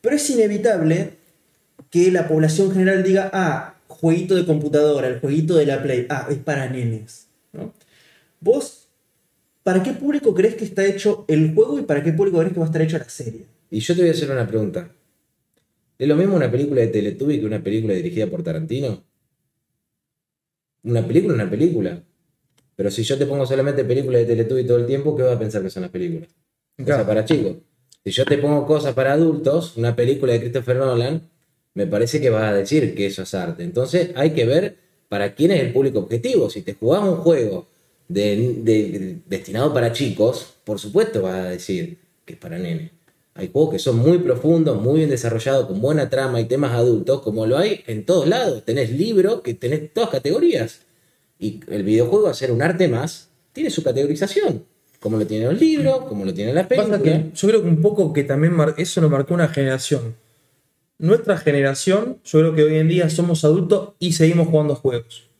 Pero 0.00 0.16
es 0.16 0.30
inevitable 0.30 1.14
que 1.90 2.10
la 2.10 2.28
población 2.28 2.72
general 2.72 3.02
diga, 3.02 3.30
ah, 3.32 3.74
jueguito 3.88 4.34
de 4.34 4.46
computadora, 4.46 5.08
el 5.08 5.20
jueguito 5.20 5.56
de 5.56 5.66
la 5.66 5.82
Play, 5.82 6.06
ah, 6.08 6.26
es 6.30 6.38
para 6.38 6.68
nenes. 6.68 7.26
¿no? 7.52 7.72
Vos, 8.40 8.88
¿para 9.62 9.82
qué 9.82 9.92
público 9.92 10.34
crees 10.34 10.54
que 10.54 10.64
está 10.64 10.84
hecho 10.84 11.24
el 11.28 11.54
juego 11.54 11.78
y 11.78 11.82
para 11.82 12.02
qué 12.02 12.12
público 12.12 12.38
crees 12.38 12.52
que 12.52 12.60
va 12.60 12.66
a 12.66 12.68
estar 12.68 12.82
hecho 12.82 12.98
la 12.98 13.08
serie? 13.08 13.46
Y 13.70 13.80
yo 13.80 13.94
te 13.94 14.02
voy 14.02 14.10
a 14.10 14.12
hacer 14.12 14.30
una 14.30 14.46
pregunta. 14.46 14.90
¿Es 16.00 16.08
lo 16.08 16.16
mismo 16.16 16.34
una 16.34 16.50
película 16.50 16.80
de 16.80 16.86
Teletubby 16.86 17.40
que 17.40 17.44
una 17.46 17.62
película 17.62 17.92
dirigida 17.92 18.26
por 18.26 18.42
Tarantino? 18.42 19.04
Una 20.82 21.06
película 21.06 21.34
es 21.34 21.40
una 21.42 21.50
película. 21.50 22.02
Pero 22.74 22.90
si 22.90 23.02
yo 23.02 23.18
te 23.18 23.26
pongo 23.26 23.44
solamente 23.44 23.84
películas 23.84 24.22
de 24.22 24.26
Teletubby 24.28 24.64
todo 24.64 24.78
el 24.78 24.86
tiempo, 24.86 25.14
¿qué 25.14 25.24
vas 25.24 25.36
a 25.36 25.38
pensar 25.38 25.62
que 25.62 25.68
son 25.68 25.82
las 25.82 25.90
películas? 25.90 26.30
Cosas 26.78 26.86
Claro. 26.86 27.06
para 27.06 27.24
chicos. 27.26 27.56
Si 28.02 28.12
yo 28.12 28.24
te 28.24 28.38
pongo 28.38 28.66
cosas 28.66 28.94
para 28.94 29.12
adultos, 29.12 29.76
una 29.76 29.94
película 29.94 30.32
de 30.32 30.40
Christopher 30.40 30.76
Nolan, 30.78 31.28
me 31.74 31.86
parece 31.86 32.18
que 32.18 32.30
vas 32.30 32.44
a 32.44 32.54
decir 32.54 32.94
que 32.94 33.04
eso 33.04 33.20
es 33.24 33.34
arte. 33.34 33.62
Entonces 33.62 34.10
hay 34.14 34.30
que 34.30 34.46
ver 34.46 34.78
para 35.10 35.34
quién 35.34 35.50
es 35.50 35.60
el 35.60 35.70
público 35.74 35.98
objetivo. 35.98 36.48
Si 36.48 36.62
te 36.62 36.72
jugás 36.72 37.02
un 37.02 37.16
juego 37.16 37.66
de- 38.08 38.54
de- 38.62 39.18
destinado 39.26 39.74
para 39.74 39.92
chicos, 39.92 40.54
por 40.64 40.78
supuesto 40.78 41.20
vas 41.20 41.34
a 41.34 41.50
decir 41.50 41.98
que 42.24 42.32
es 42.32 42.38
para 42.38 42.58
nene. 42.58 42.90
Hay 43.40 43.48
juegos 43.50 43.72
que 43.72 43.78
son 43.78 43.96
muy 43.96 44.18
profundos, 44.18 44.78
muy 44.78 44.98
bien 44.98 45.08
desarrollados, 45.08 45.66
con 45.66 45.80
buena 45.80 46.10
trama 46.10 46.42
y 46.42 46.44
temas 46.44 46.72
adultos, 46.72 47.22
como 47.22 47.46
lo 47.46 47.56
hay 47.56 47.82
en 47.86 48.04
todos 48.04 48.28
lados. 48.28 48.66
Tenés 48.66 48.90
libros 48.90 49.40
que 49.40 49.54
tenés 49.54 49.94
todas 49.94 50.10
categorías. 50.10 50.82
Y 51.38 51.60
el 51.68 51.82
videojuego, 51.82 52.28
a 52.28 52.34
ser 52.34 52.52
un 52.52 52.60
arte 52.60 52.86
más, 52.86 53.30
tiene 53.54 53.70
su 53.70 53.82
categorización. 53.82 54.66
Como 55.00 55.16
lo 55.16 55.26
tienen 55.26 55.48
los 55.48 55.58
libros, 55.58 56.00
como 56.00 56.26
lo 56.26 56.34
tienen 56.34 56.54
las 56.54 56.66
películas. 56.66 57.00
que 57.00 57.30
yo 57.34 57.48
creo 57.48 57.62
que 57.62 57.68
un 57.68 57.80
poco 57.80 58.12
que 58.12 58.24
también 58.24 58.54
eso 58.76 59.00
lo 59.00 59.08
marcó 59.08 59.32
una 59.32 59.48
generación. 59.48 60.16
Nuestra 60.98 61.38
generación, 61.38 62.18
yo 62.22 62.40
creo 62.40 62.54
que 62.54 62.64
hoy 62.64 62.76
en 62.76 62.88
día 62.88 63.08
somos 63.08 63.42
adultos 63.46 63.94
y 63.98 64.12
seguimos 64.12 64.48
jugando 64.48 64.74
juegos. 64.74 65.30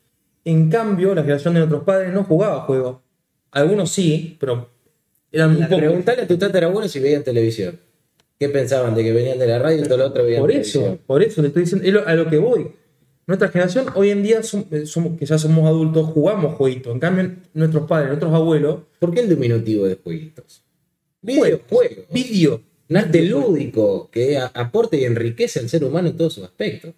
En 0.43 0.71
cambio, 0.71 1.13
la 1.13 1.21
generación 1.21 1.53
de 1.53 1.59
nuestros 1.59 1.83
padres 1.83 2.11
no 2.11 2.23
jugaba 2.23 2.61
juegos. 2.61 2.97
Algunos 3.51 3.91
sí, 3.91 4.37
pero 4.39 4.69
eran 5.31 5.51
muy 5.51 5.61
La 5.61 5.67
pocos. 5.67 5.83
Preguntale 5.83 6.23
a 6.23 6.27
tu 6.27 6.35
tatarabuelo 6.39 6.87
si 6.87 6.99
veían 6.99 7.23
televisión. 7.23 7.79
¿Qué 8.41 8.49
pensaban? 8.49 8.95
¿De 8.95 9.03
que 9.03 9.13
venían 9.13 9.37
de 9.37 9.45
la 9.45 9.59
radio 9.59 9.81
y 9.81 9.87
todo 9.87 9.97
lo 9.99 10.07
otro 10.07 10.23
veían 10.23 10.39
Por 10.41 10.49
televisión? 10.49 10.83
eso, 10.85 10.97
por 11.05 11.21
eso 11.21 11.43
le 11.43 11.49
estoy 11.49 11.61
diciendo, 11.61 11.87
es 11.87 11.93
lo- 11.93 12.07
a 12.07 12.15
lo 12.15 12.27
que 12.27 12.39
voy. 12.39 12.71
Nuestra 13.27 13.49
generación, 13.49 13.85
hoy 13.93 14.09
en 14.09 14.23
día, 14.23 14.39
som- 14.41 14.65
eh, 14.71 14.87
somos, 14.87 15.15
que 15.19 15.27
ya 15.27 15.37
somos 15.37 15.67
adultos, 15.67 16.07
jugamos 16.07 16.55
jueguitos. 16.55 16.91
En 16.91 16.99
cambio, 16.99 17.35
nuestros 17.53 17.87
padres, 17.87 18.07
nuestros 18.07 18.33
abuelos, 18.33 18.79
¿Por 18.97 19.13
qué 19.13 19.19
el 19.19 19.29
diminutivo 19.29 19.85
de 19.85 19.93
jueguitos? 20.03 20.63
juegos, 21.23 21.59
Videojuegos. 21.69 22.05
video. 22.11 22.61
Un 22.89 22.97
arte 22.97 23.21
lúdico 23.21 24.09
que 24.09 24.37
a- 24.39 24.47
aporte 24.47 24.97
y 24.99 25.03
enriquece 25.05 25.59
al 25.59 25.69
ser 25.69 25.83
humano 25.83 26.09
en 26.09 26.17
todos 26.17 26.33
sus 26.33 26.43
aspectos. 26.43 26.95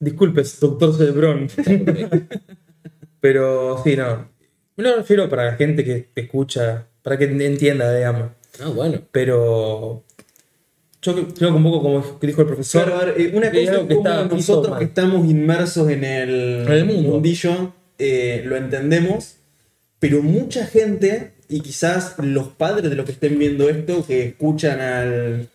Disculpe, 0.00 0.42
doctor 0.58 0.96
Cerebrón. 0.96 1.48
Pero 3.20 3.82
sí, 3.84 3.94
no. 3.94 4.30
Me 4.76 4.84
lo 4.84 4.96
refiero 4.96 5.28
para 5.28 5.44
la 5.44 5.52
gente 5.56 5.84
que 5.84 6.08
te 6.14 6.22
escucha, 6.22 6.86
para 7.02 7.18
que 7.18 7.24
entienda, 7.26 7.94
digamos. 7.94 8.30
No, 8.58 8.72
bueno. 8.72 9.00
Pero 9.12 10.02
yo 11.14 11.28
creo 11.28 11.50
que 11.50 11.56
un 11.56 11.62
poco 11.62 11.82
como 11.82 12.18
dijo 12.20 12.40
el 12.42 12.46
profesor. 12.46 12.84
Claro, 12.84 13.00
a 13.00 13.04
ver, 13.04 13.20
eh, 13.20 13.30
una 13.34 13.48
cosa 13.50 13.60
es 13.62 13.70
que 13.86 13.94
como 13.94 14.08
nosotros 14.24 14.70
mal. 14.70 14.78
que 14.78 14.84
estamos 14.86 15.26
inmersos 15.28 15.88
en 15.90 16.02
el, 16.04 16.64
En 16.66 16.72
el 16.72 16.84
mundo. 16.86 17.10
mundillo 17.10 17.72
eh, 17.98 18.42
lo 18.44 18.56
entendemos, 18.56 19.36
pero 19.98 20.22
mucha 20.22 20.66
gente, 20.66 21.32
y 21.48 21.60
quizás 21.60 22.14
los 22.18 22.48
padres 22.48 22.90
de 22.90 22.96
los 22.96 23.04
que 23.06 23.12
estén 23.12 23.38
viendo 23.38 23.68
esto, 23.68 24.04
que 24.06 24.24
escuchan 24.26 24.80
al, 24.80 25.48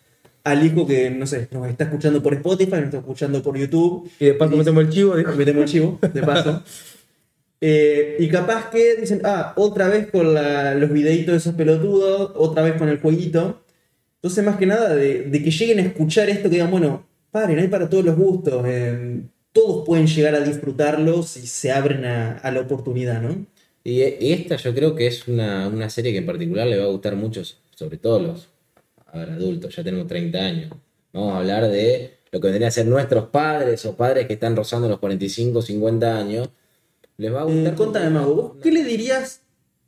al 0.43 0.65
hijo 0.65 0.87
que, 0.87 1.09
no 1.11 1.27
sé, 1.27 1.47
nos 1.51 1.67
está 1.67 1.83
escuchando 1.83 2.23
por 2.23 2.33
Spotify, 2.33 2.71
nos 2.71 2.83
está 2.85 2.97
escuchando 2.99 3.43
por 3.43 3.57
YouTube, 3.57 4.09
Y 4.19 4.25
de 4.25 4.33
paso 4.33 4.55
metemos 4.57 4.83
el 4.85 4.89
chivo. 4.89 5.15
dijo. 5.17 5.31
metemos 5.35 5.63
el 5.63 5.69
chivo, 5.69 5.99
de 6.01 6.21
paso. 6.23 6.63
Eh, 7.63 8.15
y 8.17 8.27
capaz 8.27 8.71
que 8.71 8.95
dicen, 8.95 9.21
ah, 9.23 9.53
otra 9.55 9.87
vez 9.87 10.07
con 10.09 10.33
la- 10.33 10.73
los 10.73 10.91
videitos 10.91 11.31
de 11.33 11.37
esos 11.37 11.53
pelotudos, 11.53 12.31
otra 12.35 12.63
vez 12.63 12.73
con 12.73 12.89
el 12.89 12.99
jueguito. 12.99 13.60
Entonces, 14.21 14.43
más 14.45 14.57
que 14.57 14.65
nada, 14.67 14.95
de, 14.95 15.23
de 15.23 15.43
que 15.43 15.51
lleguen 15.51 15.79
a 15.79 15.81
escuchar 15.83 16.29
esto, 16.29 16.43
que 16.49 16.55
digan, 16.55 16.69
bueno, 16.71 17.05
paren, 17.31 17.57
hay 17.59 17.67
para 17.67 17.89
todos 17.89 18.05
los 18.05 18.15
gustos. 18.15 18.63
eh, 18.67 19.21
todos 19.53 19.85
pueden 19.85 20.07
llegar 20.07 20.33
a 20.35 20.39
disfrutarlo 20.41 21.23
si 21.23 21.45
se 21.45 21.71
abren 21.71 22.05
a, 22.05 22.37
a 22.37 22.51
la 22.51 22.61
oportunidad, 22.61 23.21
¿no? 23.21 23.45
Y, 23.83 24.01
y 24.03 24.31
esta 24.31 24.55
yo 24.57 24.73
creo 24.73 24.95
que 24.95 25.07
es 25.07 25.27
una, 25.27 25.67
una 25.67 25.89
serie 25.89 26.11
que 26.11 26.19
en 26.19 26.25
particular 26.25 26.67
le 26.67 26.77
va 26.77 26.85
a 26.85 26.87
gustar 26.87 27.15
mucho, 27.15 27.41
sobre 27.75 27.97
todo 27.97 28.19
los 28.19 28.47
a 29.07 29.17
ver, 29.17 29.31
adultos, 29.31 29.75
ya 29.75 29.83
tenemos 29.83 30.07
30 30.07 30.39
años. 30.39 30.71
Vamos 31.11 31.33
a 31.33 31.37
hablar 31.39 31.67
de 31.69 32.19
lo 32.31 32.39
que 32.39 32.47
vendrían 32.47 32.69
a 32.69 32.71
ser 32.71 32.85
nuestros 32.85 33.25
padres 33.29 33.85
o 33.85 33.97
padres 33.97 34.25
que 34.27 34.33
están 34.33 34.55
rozando 34.55 34.87
los 34.87 34.99
45, 34.99 35.61
50 35.61 36.17
años. 36.17 36.49
Les 37.17 37.33
va 37.33 37.41
a 37.41 37.49
Eh, 37.49 37.53
gustar. 37.53 37.75
contame, 37.75 38.09
Mago, 38.11 38.35
¿vos 38.35 38.51
qué 38.63 38.71
le 38.71 38.83
dirías 38.85 39.41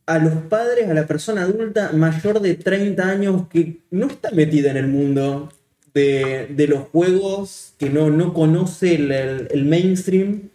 a 0.05 0.19
los 0.19 0.33
padres, 0.49 0.89
a 0.89 0.93
la 0.93 1.07
persona 1.07 1.43
adulta 1.43 1.91
mayor 1.93 2.39
de 2.41 2.55
30 2.55 3.09
años 3.09 3.47
que 3.47 3.77
no 3.91 4.07
está 4.07 4.31
metida 4.31 4.71
en 4.71 4.77
el 4.77 4.87
mundo 4.87 5.51
de, 5.93 6.47
de 6.47 6.67
los 6.67 6.87
juegos, 6.89 7.73
que 7.77 7.89
no, 7.89 8.09
no 8.09 8.33
conoce 8.33 8.95
el, 8.95 9.11
el- 9.11 9.65
mainstream? 9.65 10.49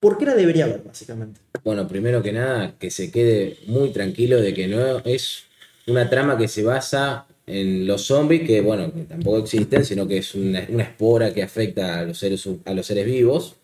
¿Por 0.00 0.18
qué 0.18 0.26
la 0.26 0.34
debería 0.34 0.66
ver, 0.66 0.82
básicamente? 0.84 1.40
Bueno, 1.62 1.86
primero 1.86 2.22
que 2.22 2.32
nada, 2.32 2.74
que 2.78 2.90
se 2.90 3.10
quede 3.12 3.56
muy 3.66 3.90
tranquilo 3.90 4.40
de 4.40 4.52
que 4.52 4.66
no 4.66 4.98
es 5.04 5.44
una 5.86 6.10
trama 6.10 6.36
que 6.36 6.48
se 6.48 6.64
basa 6.64 7.26
en 7.46 7.86
los 7.86 8.02
zombies, 8.02 8.42
que 8.46 8.60
bueno, 8.62 8.90
tampoco 9.08 9.38
existen, 9.38 9.84
sino 9.84 10.08
que 10.08 10.18
es 10.18 10.34
una, 10.34 10.66
una 10.68 10.82
espora 10.84 11.32
que 11.32 11.42
afecta 11.42 12.00
a 12.00 12.04
los 12.04 12.18
seres, 12.18 12.48
a 12.64 12.74
los 12.74 12.86
seres 12.86 13.06
vivos. 13.06 13.56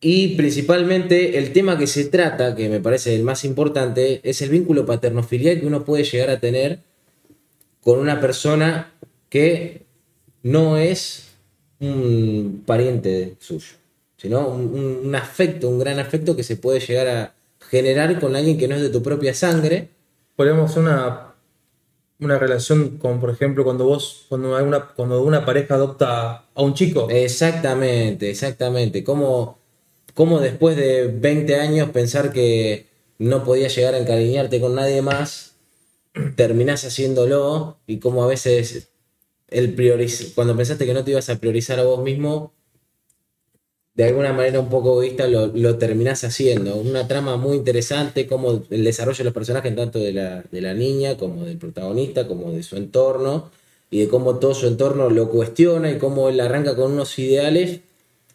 Y 0.00 0.36
principalmente 0.36 1.38
el 1.38 1.52
tema 1.52 1.76
que 1.76 1.88
se 1.88 2.04
trata, 2.04 2.54
que 2.54 2.68
me 2.68 2.80
parece 2.80 3.16
el 3.16 3.24
más 3.24 3.44
importante, 3.44 4.20
es 4.22 4.40
el 4.42 4.50
vínculo 4.50 4.86
paterno-filial 4.86 5.60
que 5.60 5.66
uno 5.66 5.84
puede 5.84 6.04
llegar 6.04 6.30
a 6.30 6.38
tener 6.38 6.80
con 7.82 7.98
una 7.98 8.20
persona 8.20 8.92
que 9.28 9.82
no 10.42 10.78
es 10.78 11.28
un 11.80 12.62
pariente 12.64 13.36
suyo, 13.40 13.74
sino 14.16 14.48
un, 14.48 15.14
afecto, 15.14 15.68
un 15.68 15.78
gran 15.78 15.98
afecto 15.98 16.36
que 16.36 16.42
se 16.44 16.56
puede 16.56 16.80
llegar 16.80 17.08
a 17.08 17.34
generar 17.68 18.20
con 18.20 18.36
alguien 18.36 18.56
que 18.56 18.68
no 18.68 18.76
es 18.76 18.82
de 18.82 18.90
tu 18.90 19.02
propia 19.02 19.34
sangre. 19.34 19.88
Podríamos 20.36 20.76
una, 20.76 21.34
una 22.20 22.38
relación 22.38 22.98
con, 22.98 23.20
por 23.20 23.30
ejemplo, 23.30 23.64
cuando 23.64 23.84
vos, 23.84 24.26
cuando 24.28 24.56
una, 24.64 24.88
cuando 24.88 25.22
una 25.22 25.44
pareja 25.44 25.74
adopta 25.74 26.44
a 26.54 26.62
un 26.62 26.74
chico. 26.74 27.08
Exactamente, 27.10 28.30
exactamente. 28.30 29.02
Cómo, 29.02 29.57
cómo 30.18 30.40
después 30.40 30.76
de 30.76 31.06
20 31.06 31.54
años 31.60 31.90
pensar 31.90 32.32
que 32.32 32.86
no 33.18 33.44
podías 33.44 33.72
llegar 33.76 33.94
a 33.94 33.98
encariñarte 33.98 34.60
con 34.60 34.74
nadie 34.74 35.00
más, 35.00 35.54
terminás 36.34 36.84
haciéndolo 36.84 37.78
y 37.86 38.00
cómo 38.00 38.24
a 38.24 38.26
veces 38.26 38.88
el 39.46 39.76
prioriz- 39.76 40.34
cuando 40.34 40.56
pensaste 40.56 40.86
que 40.86 40.92
no 40.92 41.04
te 41.04 41.12
ibas 41.12 41.30
a 41.30 41.38
priorizar 41.38 41.78
a 41.78 41.84
vos 41.84 42.02
mismo, 42.02 42.52
de 43.94 44.06
alguna 44.06 44.32
manera 44.32 44.58
un 44.58 44.68
poco 44.68 44.90
egoísta 44.90 45.28
lo, 45.28 45.46
lo 45.54 45.78
terminás 45.78 46.24
haciendo. 46.24 46.74
Una 46.74 47.06
trama 47.06 47.36
muy 47.36 47.56
interesante, 47.56 48.26
como 48.26 48.64
el 48.70 48.82
desarrollo 48.82 49.18
de 49.18 49.24
los 49.24 49.34
personajes, 49.34 49.76
tanto 49.76 50.00
de 50.00 50.12
la, 50.12 50.42
de 50.50 50.60
la 50.60 50.74
niña 50.74 51.16
como 51.16 51.44
del 51.44 51.58
protagonista, 51.58 52.26
como 52.26 52.50
de 52.50 52.64
su 52.64 52.74
entorno, 52.74 53.52
y 53.88 54.00
de 54.00 54.08
cómo 54.08 54.40
todo 54.40 54.52
su 54.54 54.66
entorno 54.66 55.10
lo 55.10 55.30
cuestiona 55.30 55.92
y 55.92 55.98
cómo 55.98 56.28
él 56.28 56.40
arranca 56.40 56.74
con 56.74 56.90
unos 56.90 57.16
ideales 57.20 57.82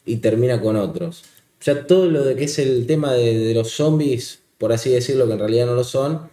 y 0.06 0.18
termina 0.18 0.62
con 0.62 0.78
otros. 0.78 1.24
Ya 1.64 1.86
todo 1.88 2.08
lo 2.08 2.24
de 2.24 2.36
que 2.36 2.44
es 2.46 2.60
el 2.60 2.86
tema 2.86 3.14
de, 3.14 3.38
de 3.38 3.54
los 3.54 3.72
zombies, 3.72 4.42
por 4.58 4.72
así 4.74 4.90
decirlo, 4.90 5.28
que 5.28 5.34
en 5.34 5.40
realidad 5.40 5.66
no 5.66 5.76
lo 5.76 5.84
son, 5.84 6.30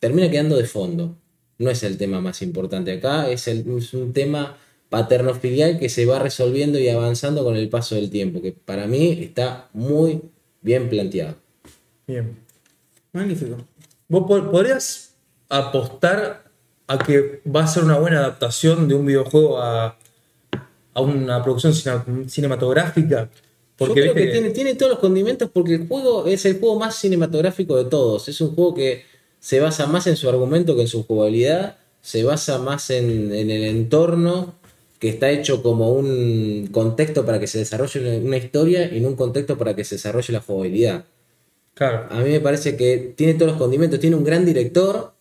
termina 0.00 0.30
quedando 0.30 0.56
de 0.56 0.64
fondo. 0.64 1.16
No 1.58 1.70
es 1.70 1.82
el 1.84 1.96
tema 1.96 2.20
más 2.20 2.42
importante 2.42 2.92
acá, 2.92 3.30
es, 3.30 3.46
el- 3.48 3.64
es 3.78 3.94
un 3.94 4.12
tema 4.12 4.56
paterno-filial 4.88 5.78
que 5.78 5.88
se 5.88 6.06
va 6.06 6.18
resolviendo 6.18 6.78
y 6.78 6.88
avanzando 6.88 7.44
con 7.44 7.56
el 7.56 7.68
paso 7.68 7.94
del 7.94 8.10
tiempo, 8.10 8.40
que 8.42 8.52
para 8.52 8.86
mí 8.86 9.18
está 9.22 9.68
muy 9.72 10.20
bien 10.60 10.88
planteado. 10.88 11.36
Bien. 12.06 12.36
Magnífico. 13.12 13.56
¿Vos 14.08 14.24
po- 14.26 14.50
podrías 14.50 15.14
apostar 15.48 16.44
a 16.86 16.98
que 16.98 17.40
va 17.46 17.62
a 17.64 17.66
ser 17.66 17.84
una 17.84 17.98
buena 17.98 18.18
adaptación 18.18 18.88
de 18.88 18.94
un 18.94 19.06
videojuego 19.06 19.58
a, 19.60 19.96
a 20.94 21.00
una 21.00 21.42
producción 21.42 21.72
cinematográfica? 22.28 23.30
Porque 23.76 24.04
Yo 24.04 24.12
creo 24.12 24.14
que 24.14 24.32
tiene, 24.32 24.50
tiene 24.50 24.74
todos 24.74 24.92
los 24.92 24.98
condimentos 25.00 25.50
porque 25.52 25.74
el 25.74 25.88
juego 25.88 26.26
es 26.26 26.44
el 26.44 26.60
juego 26.60 26.78
más 26.78 26.96
cinematográfico 26.96 27.76
de 27.76 27.86
todos. 27.86 28.28
Es 28.28 28.40
un 28.40 28.54
juego 28.54 28.74
que 28.74 29.02
se 29.40 29.60
basa 29.60 29.86
más 29.86 30.06
en 30.06 30.16
su 30.16 30.28
argumento 30.28 30.76
que 30.76 30.82
en 30.82 30.88
su 30.88 31.04
jugabilidad, 31.04 31.76
se 32.00 32.22
basa 32.22 32.58
más 32.58 32.90
en, 32.90 33.32
en 33.32 33.50
el 33.50 33.64
entorno, 33.64 34.54
que 34.98 35.08
está 35.08 35.30
hecho 35.30 35.62
como 35.62 35.92
un 35.92 36.68
contexto 36.70 37.26
para 37.26 37.40
que 37.40 37.46
se 37.46 37.58
desarrolle 37.58 38.00
una, 38.00 38.26
una 38.26 38.36
historia 38.36 38.94
y 38.94 39.00
no 39.00 39.08
un 39.08 39.16
contexto 39.16 39.58
para 39.58 39.74
que 39.74 39.84
se 39.84 39.96
desarrolle 39.96 40.32
la 40.32 40.40
jugabilidad. 40.40 41.04
Claro. 41.74 42.06
A 42.10 42.20
mí 42.20 42.30
me 42.30 42.40
parece 42.40 42.76
que 42.76 43.12
tiene 43.16 43.34
todos 43.34 43.52
los 43.52 43.58
condimentos, 43.58 43.98
tiene 43.98 44.16
un 44.16 44.24
gran 44.24 44.44
director. 44.44 45.13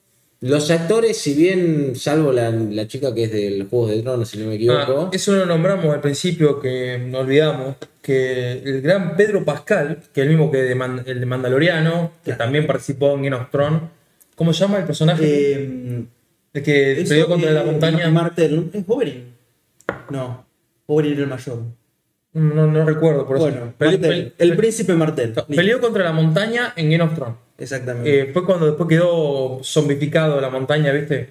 Los 0.50 0.70
actores, 0.72 1.18
si 1.18 1.34
bien, 1.36 1.96
salvo 1.96 2.32
la, 2.34 2.50
la 2.50 2.86
chica 2.88 3.14
que 3.14 3.24
es 3.24 3.32
del 3.32 3.68
Juegos 3.70 3.92
de 3.92 4.02
Tronos, 4.02 4.28
si 4.30 4.38
no 4.38 4.48
me 4.48 4.56
equivoco, 4.56 5.04
Ah, 5.06 5.10
eso 5.14 5.34
lo 5.34 5.46
nombramos 5.46 5.86
al 5.94 6.02
principio, 6.02 6.60
que 6.60 6.98
no 6.98 7.20
olvidamos, 7.20 7.76
que 8.02 8.52
el 8.54 8.82
gran 8.82 9.16
Pedro 9.16 9.46
Pascal, 9.46 10.00
que 10.14 10.22
es 10.22 10.28
el 10.28 10.34
mismo 10.34 10.52
que 10.52 10.58
de 10.58 10.76
Man- 10.76 11.04
el 11.06 11.20
de 11.22 11.26
Mandaloriano, 11.26 12.12
que 12.26 12.34
también 12.34 12.68
participó 12.68 13.14
en 13.16 13.24
Game 13.24 13.36
of 13.38 13.50
Thrones, 13.52 13.82
¿cómo 14.36 14.52
se 14.52 14.60
llama 14.66 14.80
el 14.80 14.84
personaje? 14.84 15.24
Eh, 15.26 16.04
el 16.56 16.62
que 16.64 16.92
eso, 17.02 17.10
peleó 17.10 17.28
contra 17.28 17.50
eh, 17.50 17.54
la 17.54 17.64
montaña. 17.64 18.10
Martel, 18.12 18.56
¿no? 18.56 18.80
¿Es 18.80 18.84
Oberyn? 18.88 19.24
No, 20.10 20.46
Oberyn 20.88 21.14
era 21.14 21.22
el 21.24 21.28
mayor. 21.30 21.60
No, 22.34 22.68
no 22.68 22.84
recuerdo, 22.86 23.26
por 23.28 23.38
eso. 23.38 23.46
Bueno, 23.46 23.74
Pele- 23.78 23.98
Martel, 24.00 24.34
el 24.40 24.56
príncipe 24.58 24.94
Martel. 24.94 25.34
Peleó 25.48 25.80
contra 25.80 26.04
la 26.04 26.12
montaña 26.12 26.74
en 26.76 26.90
Game 26.92 27.04
of 27.04 27.16
Thrones. 27.16 27.36
Exactamente. 27.63 28.20
Eh, 28.20 28.25
fue 28.34 28.46
cuando 28.46 28.67
después 28.67 28.88
quedó 28.89 29.60
zombificado 29.63 30.39
la 30.41 30.50
montaña, 30.50 30.91
¿viste? 30.91 31.29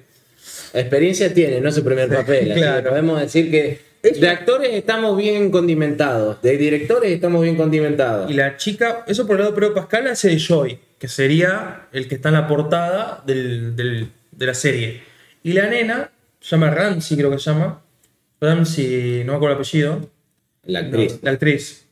experiencia 0.75 1.33
tiene, 1.33 1.61
no 1.61 1.69
es 1.69 1.75
su 1.75 1.85
primer 1.85 2.09
papel. 2.09 2.51
así 2.51 2.61
Claro. 2.61 2.83
que 2.83 2.89
podemos 2.89 3.21
decir 3.21 3.51
que 3.51 3.81
de 4.03 4.29
actores 4.29 4.71
estamos 4.73 5.17
bien 5.17 5.51
condimentados, 5.51 6.41
de 6.43 6.57
directores 6.57 7.13
estamos 7.13 7.43
bien 7.43 7.57
condimentados. 7.57 8.31
Y 8.31 8.35
la 8.35 8.57
chica, 8.57 9.05
eso 9.07 9.27
por 9.27 9.37
el 9.37 9.43
lado 9.43 9.53
de 9.53 9.61
Pedro 9.61 9.75
Pascal 9.75 10.07
hace 10.09 10.29
de 10.31 10.39
Joy, 10.39 10.79
que 10.99 11.09
sería 11.09 11.89
el 11.93 12.09
que 12.09 12.15
está 12.17 12.31
en 12.31 12.35
la 12.37 12.49
portada 12.49 13.23
del- 13.27 13.77
del- 13.77 14.09
de 14.33 14.47
la 14.47 14.55
serie. 14.55 15.03
Y 15.43 15.53
la 15.53 15.67
nena, 15.69 16.11
se 16.41 16.51
llama 16.57 16.71
Ramsey, 16.71 17.17
creo 17.17 17.31
que 17.31 17.39
se 17.39 17.51
llama. 17.51 17.83
Ramsey, 18.41 19.23
no 19.25 19.33
me 19.33 19.37
acuerdo 19.37 19.57
el 19.57 19.61
apellido. 19.61 20.11
La 20.65 20.79
actriz. 20.81 21.19
La 21.23 21.31
actriz. 21.33 21.85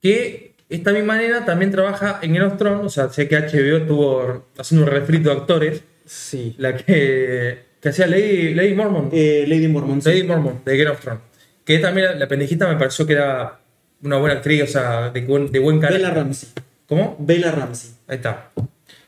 Que 0.00 0.49
esta 0.70 0.92
misma 0.92 1.16
nena 1.16 1.44
también 1.44 1.70
trabaja 1.70 2.20
en 2.22 2.32
Game 2.32 2.46
of 2.46 2.56
Thrones, 2.56 2.86
o 2.86 2.88
sea, 2.88 3.08
sé 3.08 3.28
que 3.28 3.36
HBO 3.36 3.76
estuvo 3.76 4.46
haciendo 4.56 4.86
un 4.86 4.92
refrito 4.92 5.30
de 5.30 5.36
actores. 5.36 5.82
sí. 6.04 6.54
La 6.58 6.76
que, 6.76 7.58
que 7.80 7.88
hacía 7.88 8.06
Lady, 8.06 8.54
Lady 8.54 8.74
Mormon. 8.74 9.10
Eh, 9.12 9.44
Lady 9.48 9.68
Mormon. 9.68 10.00
sí. 10.00 10.10
Lady 10.10 10.22
Mormon, 10.22 10.60
de 10.64 10.76
Game 10.76 10.90
of 10.90 11.00
Thrones. 11.00 11.22
Que 11.64 11.78
también 11.78 12.18
la, 12.18 12.28
pendejita 12.28 12.68
me 12.68 12.76
pareció 12.76 13.06
que 13.06 13.14
era 13.14 13.60
una 14.02 14.18
buena 14.18 14.36
actriz, 14.36 14.62
o 14.62 14.66
sea, 14.66 15.10
de 15.10 15.20
buen, 15.22 15.50
de 15.50 15.58
buen 15.58 15.80
carácter. 15.80 16.02
Bella 16.02 16.14
Ramsey. 16.14 16.48
¿Cómo? 16.86 17.16
Bella 17.18 17.50
Ramsey. 17.50 17.90
Ahí 18.06 18.16
está. 18.16 18.50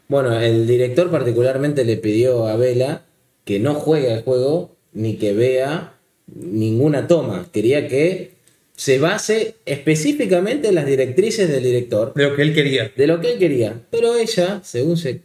Bueno, 0.08 0.38
el 0.38 0.66
director 0.66 1.10
particularmente 1.10 1.84
le 1.84 1.96
pidió 1.96 2.46
a 2.46 2.56
Vela 2.56 3.02
que 3.44 3.58
no 3.58 3.74
juegue 3.74 4.12
al 4.12 4.22
juego 4.22 4.76
ni 4.92 5.16
que 5.16 5.32
vea 5.32 5.94
ninguna 6.26 7.06
toma. 7.06 7.46
Quería 7.52 7.88
que 7.88 8.32
se 8.76 8.98
base 8.98 9.54
específicamente 9.66 10.68
en 10.68 10.74
las 10.74 10.86
directrices 10.86 11.48
del 11.48 11.62
director, 11.62 12.14
De 12.14 12.24
lo 12.28 12.36
que 12.36 12.42
él 12.42 12.54
quería. 12.54 12.90
de 12.96 13.06
lo 13.06 13.20
que 13.20 13.32
él 13.32 13.38
quería. 13.38 13.80
Pero 13.90 14.16
ella, 14.16 14.60
según 14.64 14.96
se, 14.96 15.20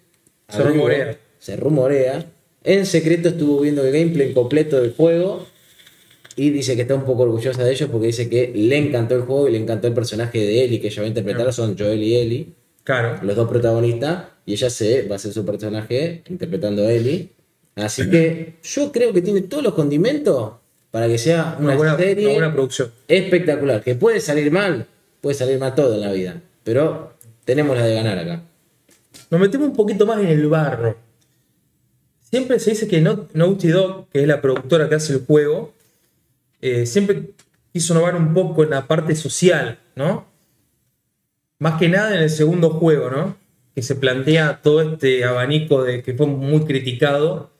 Se 0.49 0.61
rumorea. 0.63 1.17
se 1.39 1.55
rumorea, 1.55 2.25
En 2.63 2.85
secreto 2.85 3.29
estuvo 3.29 3.61
viendo 3.61 3.85
el 3.85 3.93
gameplay 3.93 4.33
completo 4.33 4.81
del 4.81 4.91
juego 4.93 5.47
y 6.35 6.49
dice 6.51 6.75
que 6.75 6.81
está 6.83 6.95
un 6.95 7.05
poco 7.05 7.23
orgullosa 7.23 7.63
de 7.63 7.71
ellos 7.71 7.89
porque 7.89 8.07
dice 8.07 8.29
que 8.29 8.51
le 8.53 8.77
encantó 8.77 9.15
el 9.15 9.21
juego 9.21 9.47
y 9.47 9.53
le 9.53 9.57
encantó 9.57 9.87
el 9.87 9.93
personaje 9.93 10.37
de 10.39 10.63
Ellie 10.65 10.79
que 10.81 10.87
ella 10.87 11.01
va 11.01 11.05
a 11.05 11.09
interpretar. 11.09 11.53
Son 11.53 11.77
Joel 11.77 12.03
y 12.03 12.15
Ellie, 12.15 12.47
Claro. 12.83 13.19
los 13.23 13.35
dos 13.35 13.47
protagonistas, 13.49 14.25
y 14.45 14.53
ella 14.53 14.69
se 14.69 15.03
va 15.03 15.13
a 15.13 15.15
hacer 15.15 15.31
su 15.33 15.45
personaje 15.45 16.23
interpretando 16.29 16.85
a 16.85 16.91
Ellie. 16.91 17.29
Así 17.75 18.09
que 18.09 18.55
yo 18.63 18.91
creo 18.91 19.13
que 19.13 19.21
tiene 19.21 19.41
todos 19.41 19.63
los 19.63 19.73
condimentos 19.73 20.53
para 20.97 21.07
que 21.09 21.19
sea 21.19 21.55
una, 21.59 21.67
Una 21.69 21.75
buena, 21.75 21.95
serie 21.95 22.25
una 22.25 22.33
buena 22.33 22.53
producción. 22.53 22.91
espectacular. 23.07 23.83
Que 23.83 23.93
puede 23.93 24.19
salir 24.19 24.51
mal, 24.51 24.87
puede 25.21 25.35
salir 25.35 25.59
mal 25.59 25.75
todo 25.75 25.93
en 25.93 26.01
la 26.01 26.11
vida, 26.11 26.41
pero 26.63 27.13
tenemos 27.45 27.77
la 27.77 27.85
de 27.85 27.93
ganar 27.93 28.17
acá. 28.17 28.41
Nos 29.29 29.39
metemos 29.39 29.67
un 29.67 29.75
poquito 29.75 30.07
más 30.07 30.19
en 30.19 30.27
el 30.29 30.47
barro. 30.47 30.97
Siempre 32.31 32.59
se 32.59 32.71
dice 32.71 32.87
que 32.87 32.99
No- 32.99 33.27
Naughty 33.35 33.67
Dog, 33.67 34.09
que 34.09 34.21
es 34.21 34.27
la 34.27 34.41
productora 34.41 34.89
que 34.89 34.95
hace 34.95 35.13
el 35.13 35.23
juego, 35.23 35.71
eh, 36.61 36.87
siempre 36.87 37.29
quiso 37.71 37.93
innovar 37.93 38.15
un 38.15 38.33
poco 38.33 38.63
en 38.63 38.71
la 38.71 38.87
parte 38.87 39.13
social, 39.15 39.77
¿no? 39.95 40.25
Más 41.59 41.77
que 41.77 41.89
nada 41.89 42.15
en 42.15 42.23
el 42.23 42.31
segundo 42.31 42.71
juego, 42.71 43.11
¿no? 43.11 43.37
Que 43.75 43.83
se 43.83 43.93
plantea 43.93 44.61
todo 44.63 44.81
este 44.81 45.25
abanico 45.25 45.83
de 45.83 46.01
que 46.01 46.15
fue 46.15 46.25
muy 46.25 46.65
criticado 46.65 47.51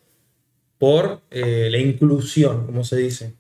por 0.78 1.22
eh, 1.32 1.70
la 1.72 1.78
inclusión, 1.78 2.66
como 2.66 2.84
se 2.84 2.98
dice. 2.98 3.34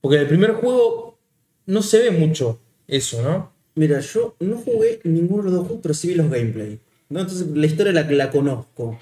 Porque 0.00 0.16
en 0.16 0.22
el 0.22 0.28
primer 0.28 0.52
juego 0.54 1.18
no 1.66 1.82
se 1.82 1.98
ve 1.98 2.10
mucho 2.10 2.60
eso, 2.88 3.22
¿no? 3.22 3.52
Mira, 3.74 4.00
yo 4.00 4.34
no 4.40 4.56
jugué 4.56 5.00
ninguno 5.04 5.44
de 5.44 5.50
los 5.50 5.58
dos 5.58 5.66
juegos, 5.66 5.82
pero 5.82 5.94
sí 5.94 6.08
vi 6.08 6.14
los 6.14 6.30
gameplay. 6.30 6.80
¿no? 7.08 7.20
Entonces 7.20 7.46
la 7.48 7.66
historia 7.66 7.92
la, 7.92 8.02
la 8.02 8.30
conozco. 8.30 8.98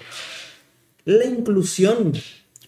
La 1.05 1.25
inclusión 1.25 2.13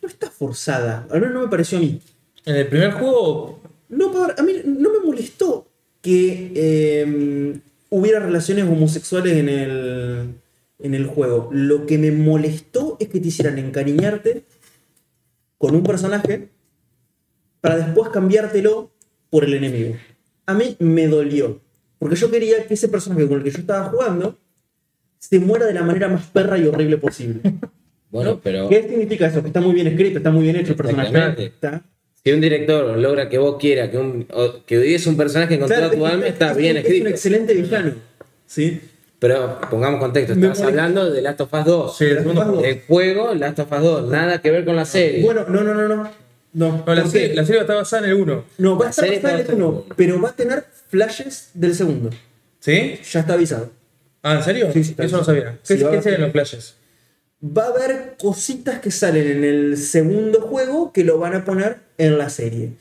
no 0.01 0.07
está 0.07 0.29
forzada. 0.29 1.07
Al 1.11 1.21
menos 1.21 1.35
no 1.35 1.41
me 1.41 1.47
pareció 1.47 1.77
a 1.77 1.81
mí. 1.81 2.01
En 2.45 2.55
el 2.55 2.67
primer 2.67 2.91
juego 2.91 3.61
No, 3.89 4.11
a 4.25 4.41
mí 4.41 4.53
no 4.65 4.91
me 4.91 4.99
molestó 5.05 5.67
que 6.01 6.51
eh, 6.55 7.59
hubiera 7.89 8.19
relaciones 8.19 8.65
homosexuales 8.65 9.37
en 9.37 9.49
el, 9.49 10.33
en 10.79 10.95
el 10.95 11.05
juego. 11.05 11.49
Lo 11.51 11.85
que 11.85 11.97
me 11.99 12.11
molestó 12.11 12.97
es 12.99 13.09
que 13.09 13.19
te 13.19 13.27
hicieran 13.27 13.59
encariñarte 13.59 14.40
con 15.61 15.75
un 15.75 15.83
personaje 15.83 16.49
para 17.61 17.77
después 17.77 18.09
cambiártelo 18.09 18.91
por 19.29 19.43
el 19.43 19.53
enemigo. 19.53 19.95
A 20.47 20.53
mí 20.55 20.75
me 20.79 21.07
dolió. 21.07 21.61
Porque 21.99 22.15
yo 22.15 22.31
quería 22.31 22.65
que 22.65 22.73
ese 22.73 22.87
personaje 22.89 23.27
con 23.27 23.37
el 23.37 23.43
que 23.43 23.51
yo 23.51 23.59
estaba 23.59 23.89
jugando 23.89 24.39
se 25.19 25.39
muera 25.39 25.67
de 25.67 25.73
la 25.75 25.83
manera 25.83 26.09
más 26.09 26.25
perra 26.27 26.57
y 26.57 26.65
horrible 26.65 26.97
posible. 26.97 27.41
Bueno, 28.11 28.31
¿no? 28.31 28.41
pero 28.41 28.67
¿Qué 28.67 28.81
significa 28.89 29.27
eso? 29.27 29.41
Que 29.41 29.47
está 29.47 29.61
muy 29.61 29.73
bien 29.73 29.87
escrito, 29.87 30.17
está 30.17 30.31
muy 30.31 30.43
bien 30.43 30.57
hecho 30.57 30.71
el 30.71 30.75
personaje. 30.75 31.45
Está- 31.45 31.81
si 32.21 32.31
un 32.33 32.41
director 32.41 32.97
logra 32.97 33.29
que 33.29 33.37
vos 33.37 33.55
quieras 33.57 33.89
que, 33.89 33.97
un, 33.97 34.27
que 34.65 34.77
odies 34.79 35.07
un 35.07 35.15
personaje 35.15 35.57
con 35.57 35.69
toda 35.69 35.89
tu 35.89 36.05
es- 36.05 36.11
alma, 36.11 36.25
es- 36.27 36.33
está 36.33 36.51
es- 36.51 36.57
bien 36.57 36.75
es 36.75 36.83
escrito. 36.83 37.05
un 37.05 37.11
excelente 37.11 37.53
villano. 37.53 37.93
¿Sí? 38.45 38.81
Pero 39.21 39.61
pongamos 39.69 39.99
contexto, 39.99 40.33
molesta- 40.35 40.65
hablando 40.65 41.11
de 41.11 41.21
Last 41.21 41.41
of 41.41 41.53
Us 41.53 41.63
2. 41.65 41.95
Sí, 41.97 42.05
el 42.05 42.17
segundo 42.17 42.41
juego. 42.41 42.63
El 42.65 42.81
juego 42.87 43.35
Last 43.35 43.59
of 43.59 43.71
Us 43.71 43.81
2, 43.83 44.09
nada 44.09 44.41
que 44.41 44.49
ver 44.49 44.65
con 44.65 44.75
la 44.75 44.83
serie. 44.83 45.23
Bueno, 45.23 45.45
no, 45.47 45.61
no, 45.63 45.75
no, 45.75 45.87
no. 45.87 46.11
No, 46.53 46.83
No, 46.85 46.95
la, 46.95 47.05
serie, 47.05 47.35
la 47.35 47.45
serie 47.45 47.61
está 47.61 47.75
basada 47.75 48.03
en 48.05 48.09
el 48.09 48.15
1. 48.15 48.43
no 48.57 48.77
va 48.79 48.87
a 48.87 48.89
estar 48.89 49.07
basada 49.07 49.33
en 49.35 49.39
el 49.47 49.53
uno, 49.53 49.71
basada 49.73 49.83
en 49.85 49.89
el 49.89 49.95
pero 49.95 50.21
va 50.21 50.29
a 50.29 50.35
tener 50.35 50.65
flashes 50.89 51.51
del 51.53 51.75
segundo. 51.75 52.09
¿Sí? 52.59 52.99
Ya 53.11 53.19
está 53.19 53.33
avisado. 53.33 53.69
Ah, 54.23 54.33
¿en 54.37 54.43
serio? 54.43 54.69
Sí, 54.73 54.83
sí, 54.83 54.95
Eso 54.97 55.17
no 55.17 55.23
sabía. 55.23 55.59
¿Qué, 55.67 55.77
Sí, 55.77 55.85
qué 55.91 56.01
serían 56.01 56.21
los 56.21 56.31
flashes? 56.31 56.75
Va 57.45 57.65
a 57.65 57.67
haber 57.67 58.15
cositas 58.19 58.79
que 58.79 58.89
salen 58.89 59.27
en 59.27 59.43
el 59.43 59.77
segundo 59.77 60.41
juego 60.41 60.91
que 60.91 61.03
lo 61.03 61.19
van 61.19 61.35
a 61.35 61.45
poner 61.45 61.77
en 61.99 62.17
la 62.17 62.29
serie. 62.29 62.71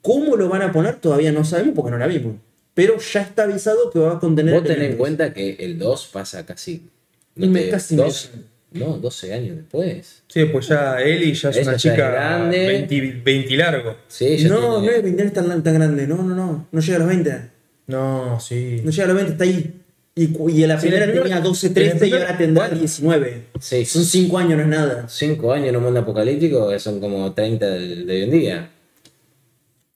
¿Cómo 0.00 0.36
lo 0.36 0.48
van 0.48 0.62
a 0.62 0.72
poner? 0.72 0.96
Todavía 0.96 1.32
no 1.32 1.44
sabemos 1.44 1.74
porque 1.76 1.90
no 1.90 1.98
la 1.98 2.06
vimos. 2.06 2.36
Pero 2.74 2.98
ya 2.98 3.20
está 3.22 3.42
avisado 3.44 3.90
que 3.90 3.98
va 3.98 4.14
a 4.14 4.18
contener. 4.18 4.54
Vos 4.54 4.64
tenés 4.64 4.90
en 4.92 4.96
cuenta 4.96 5.32
que 5.34 5.56
el 5.60 5.78
2 5.78 6.08
pasa 6.12 6.44
casi. 6.46 6.88
Me- 7.34 7.68
casi 7.68 7.96
dos, 7.96 8.30
me- 8.72 8.80
No, 8.80 8.96
12 8.96 9.34
años 9.34 9.56
después. 9.56 10.22
Sí, 10.28 10.44
pues 10.46 10.68
ya 10.68 10.98
Eli 11.02 11.34
ya 11.34 11.50
es 11.50 11.56
Ella 11.56 11.62
una 11.62 11.72
ya 11.72 11.76
es 11.76 11.82
chica 11.82 12.10
grande. 12.10 12.66
20, 12.66 13.20
20 13.22 13.56
largo. 13.56 13.96
Sí, 14.08 14.38
ya 14.38 14.48
No, 14.48 14.80
tiene- 14.80 14.86
no 14.86 14.90
es 14.96 15.02
20 15.02 15.22
años 15.22 15.34
tan, 15.34 15.62
tan 15.62 15.74
grande. 15.74 16.06
No, 16.06 16.16
no, 16.22 16.34
no. 16.34 16.66
No 16.72 16.80
llega 16.80 16.96
a 16.96 16.98
los 17.00 17.08
20. 17.08 17.50
No, 17.88 18.40
sí. 18.40 18.80
No 18.82 18.90
llega 18.90 19.04
a 19.04 19.06
los 19.08 19.16
20, 19.16 19.32
está 19.32 19.44
ahí. 19.44 19.74
Y, 20.14 20.24
y 20.50 20.62
en 20.62 20.68
la 20.68 20.78
Sí, 20.78 20.86
primera 20.88 21.04
el 21.06 21.12
tenía 21.22 21.40
12, 21.40 21.66
en 21.68 21.70
el 21.70 21.74
13 21.74 22.06
y 22.08 22.12
ahora 22.12 22.36
tendrá 22.38 22.64
bueno. 22.68 22.78
19. 22.80 23.44
Sí, 23.60 23.84
Son 23.86 24.04
5 24.04 24.38
años, 24.38 24.56
no 24.58 24.62
es 24.62 24.68
nada. 24.68 25.06
5 25.08 25.52
años 25.52 25.68
en 25.68 25.76
un 25.76 25.82
mundo 25.84 26.00
apocalíptico 26.00 26.68
que 26.70 26.78
son 26.78 27.00
como 27.00 27.32
30 27.32 27.68
del- 27.70 28.06
de 28.06 28.12
hoy 28.14 28.22
en 28.22 28.30
día. 28.30 28.70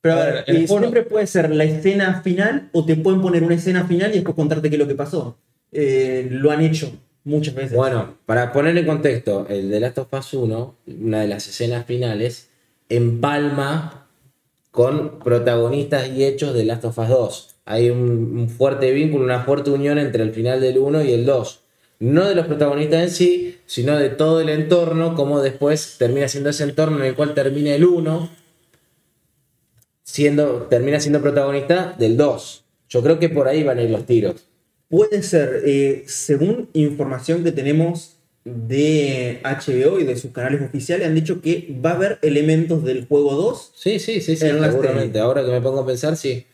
Pero 0.07 0.21
a 0.21 0.25
ver, 0.25 0.45
el 0.47 0.57
eh, 0.57 0.69
siempre 0.69 1.03
puede 1.03 1.27
ser 1.27 1.51
la 1.51 1.65
escena 1.65 2.23
final 2.23 2.69
o 2.73 2.85
te 2.85 2.95
pueden 2.95 3.21
poner 3.21 3.43
una 3.43 3.57
escena 3.57 3.87
final 3.87 4.13
y 4.13 4.15
después 4.15 4.37
contarte 4.37 4.71
qué 4.71 4.77
es 4.77 4.81
lo 4.81 4.87
que 4.87 4.95
pasó. 4.95 5.37
Eh, 5.73 6.29
lo 6.31 6.53
han 6.53 6.63
hecho 6.63 6.93
muchas 7.25 7.57
veces. 7.57 7.77
Bueno, 7.77 8.15
para 8.25 8.53
poner 8.53 8.79
en 8.79 8.87
contexto, 8.87 9.47
el 9.49 9.69
de 9.69 9.81
Last 9.81 9.99
of 9.99 10.13
Us 10.13 10.33
1, 10.33 10.75
una 11.01 11.21
de 11.23 11.27
las 11.27 11.49
escenas 11.49 11.87
finales, 11.87 12.51
empalma 12.89 14.07
con 14.71 15.19
protagonistas 15.19 16.09
y 16.09 16.25
hechos 16.25 16.55
de 16.55 16.65
Last 16.65 16.85
of 16.85 16.99
Us 16.99 17.09
2. 17.09 17.49
Hay 17.65 17.91
un, 17.91 18.39
un 18.39 18.49
fuerte 18.49 18.93
vínculo, 18.93 19.25
una 19.25 19.41
fuerte 19.41 19.71
unión 19.71 19.99
entre 19.99 20.23
el 20.23 20.33
final 20.33 20.61
del 20.61 20.79
1 20.79 21.03
y 21.03 21.13
el 21.15 21.27
2. 21.27 21.61
No 21.99 22.29
de 22.29 22.37
los 22.37 22.47
protagonistas 22.47 23.03
en 23.03 23.11
sí, 23.11 23.59
sino 23.67 23.97
de 23.97 24.11
todo 24.11 24.41
el 24.41 24.51
entorno, 24.51 25.17
como 25.17 25.43
después 25.43 25.97
termina 25.99 26.29
siendo 26.29 26.51
ese 26.51 26.63
entorno 26.63 26.99
en 26.99 27.07
el 27.07 27.17
cual 27.17 27.35
termina 27.35 27.75
el 27.75 27.85
1, 27.85 28.46
siendo, 30.17 30.63
termina 30.71 31.01
siendo 31.01 31.21
protagonista 31.21 31.95
del 31.99 32.17
2. 32.17 32.65
Yo 32.89 33.03
creo 33.03 33.19
que 33.19 33.29
por 33.29 33.49
ahí 33.49 33.65
van 33.65 33.79
a 33.79 33.83
ir 33.83 33.91
los 33.91 34.07
tiros. 34.07 34.47
Puede 34.89 35.23
ser, 35.23 35.63
eh, 35.67 36.05
según 36.07 36.71
información 36.73 37.43
que 37.43 37.51
tenemos 37.51 38.13
de 38.45 39.41
HBO 39.43 39.99
y 39.99 40.05
de 40.05 40.17
sus 40.17 40.31
canales 40.31 40.63
oficiales, 40.63 41.09
han 41.09 41.17
dicho 41.17 41.41
que 41.43 41.77
va 41.85 41.91
a 41.91 41.95
haber 41.95 42.19
elementos 42.23 42.85
del 42.85 43.05
juego 43.07 43.35
2. 43.35 43.73
Sí, 43.75 43.99
sí, 43.99 44.21
sí, 44.21 44.37
sí, 44.37 44.47
seguramente. 44.49 45.19
Ahora 45.19 45.45
que 45.45 45.51
me 45.51 45.61
pongo 45.61 45.81
a 45.81 45.87
pensar, 45.87 46.17
sí. 46.17 46.47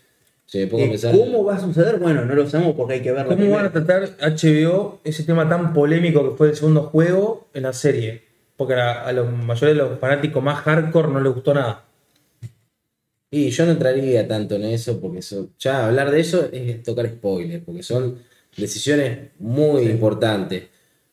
Sí, 0.46 0.60
me 0.60 0.66
pongo 0.68 0.84
a 0.84 0.86
Eh, 0.86 0.90
pensar. 0.90 1.14
¿Cómo 1.14 1.44
va 1.44 1.56
a 1.56 1.60
suceder? 1.60 1.98
Bueno, 1.98 2.24
no 2.24 2.34
lo 2.34 2.48
sabemos 2.48 2.74
porque 2.74 2.94
hay 2.94 3.00
que 3.02 3.12
verlo. 3.12 3.36
¿Cómo 3.36 3.50
van 3.50 3.66
a 3.66 3.72
tratar 3.72 4.08
HBO 4.18 5.00
ese 5.04 5.24
tema 5.24 5.46
tan 5.46 5.74
polémico 5.74 6.30
que 6.30 6.36
fue 6.36 6.48
el 6.48 6.56
segundo 6.56 6.84
juego 6.84 7.48
en 7.52 7.64
la 7.64 7.74
serie? 7.74 8.22
Porque 8.56 8.72
a, 8.74 9.02
a 9.02 9.12
la 9.12 9.24
mayoría 9.24 9.74
de 9.74 9.90
los 9.90 9.98
fanáticos 10.00 10.42
más 10.42 10.60
hardcore 10.62 11.08
no 11.08 11.20
les 11.20 11.34
gustó 11.34 11.52
nada. 11.52 11.84
Y 13.34 13.48
yo 13.50 13.64
no 13.64 13.72
entraría 13.72 14.28
tanto 14.28 14.56
en 14.56 14.64
eso, 14.64 15.00
porque 15.00 15.20
eso, 15.20 15.48
ya 15.58 15.86
hablar 15.86 16.10
de 16.10 16.20
eso 16.20 16.48
es 16.52 16.82
tocar 16.82 17.06
spoilers, 17.08 17.64
porque 17.64 17.82
son 17.82 18.18
decisiones 18.56 19.30
muy 19.38 19.84
importantes. 19.84 20.64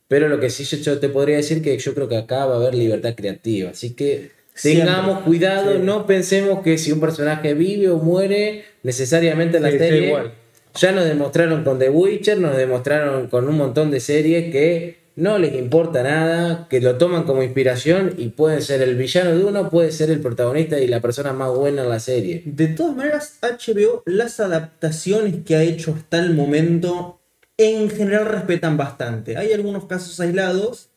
Pero 0.09 0.27
lo 0.27 0.39
que 0.39 0.49
sí 0.49 0.63
yo, 0.65 0.99
te 0.99 1.07
podría 1.09 1.37
decir 1.37 1.61
que 1.63 1.77
yo 1.77 1.93
creo 1.95 2.09
que 2.09 2.17
acá 2.17 2.45
va 2.45 2.55
a 2.55 2.57
haber 2.57 2.75
libertad 2.75 3.15
creativa. 3.15 3.69
Así 3.71 3.91
que 3.95 4.31
Siempre. 4.53 4.85
tengamos 4.85 5.21
cuidado, 5.21 5.73
Sí. 5.73 5.79
no 5.81 6.05
pensemos 6.05 6.61
que 6.61 6.77
si 6.77 6.91
un 6.91 6.99
personaje 6.99 7.53
vive 7.53 7.89
o 7.89 7.97
muere 7.99 8.65
necesariamente 8.83 9.57
en 9.57 9.63
la 9.63 9.71
Sí, 9.71 9.77
sí, 9.77 9.83
serie. 9.83 10.07
igual. 10.07 10.33
Ya 10.75 10.91
nos 10.91 11.05
demostraron 11.05 11.63
con 11.63 11.79
The 11.79 11.89
Witcher, 11.89 12.37
nos 12.39 12.57
demostraron 12.57 13.27
con 13.29 13.47
un 13.47 13.55
montón 13.55 13.91
de 13.91 13.99
series 14.01 14.51
que 14.51 14.98
no 15.19 15.37
les 15.37 15.53
importa 15.53 16.01
nada, 16.01 16.67
que 16.69 16.79
lo 16.79 16.97
toman 16.97 17.23
como 17.23 17.43
inspiración 17.43 18.13
y 18.17 18.29
pueden 18.29 18.61
ser 18.61 18.81
el 18.81 18.95
villano 18.95 19.35
de 19.35 19.43
uno, 19.43 19.69
puede 19.69 19.91
ser 19.91 20.09
el 20.09 20.21
protagonista 20.21 20.79
y 20.79 20.87
la 20.87 21.01
persona 21.01 21.33
más 21.33 21.53
buena 21.53 21.83
en 21.83 21.89
la 21.89 21.99
serie. 21.99 22.41
De 22.45 22.67
todas 22.67 22.95
maneras, 22.95 23.37
HBO, 23.41 24.01
las 24.05 24.39
adaptaciones 24.39 25.43
que 25.45 25.57
ha 25.57 25.63
hecho 25.63 25.93
hasta 25.93 26.19
el 26.19 26.33
momento, 26.33 27.19
en 27.57 27.89
general 27.89 28.27
respetan 28.27 28.77
bastante. 28.77 29.35
Hay 29.35 29.51
algunos 29.51 29.85
casos 29.85 30.17
aislados, 30.21 30.89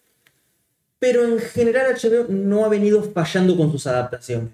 pero 1.00 1.24
en 1.24 1.40
general 1.40 1.92
HBO 1.92 2.26
no 2.28 2.64
ha 2.64 2.68
venido 2.68 3.02
fallando 3.02 3.56
con 3.56 3.72
sus 3.72 3.88
adaptaciones. 3.88 4.52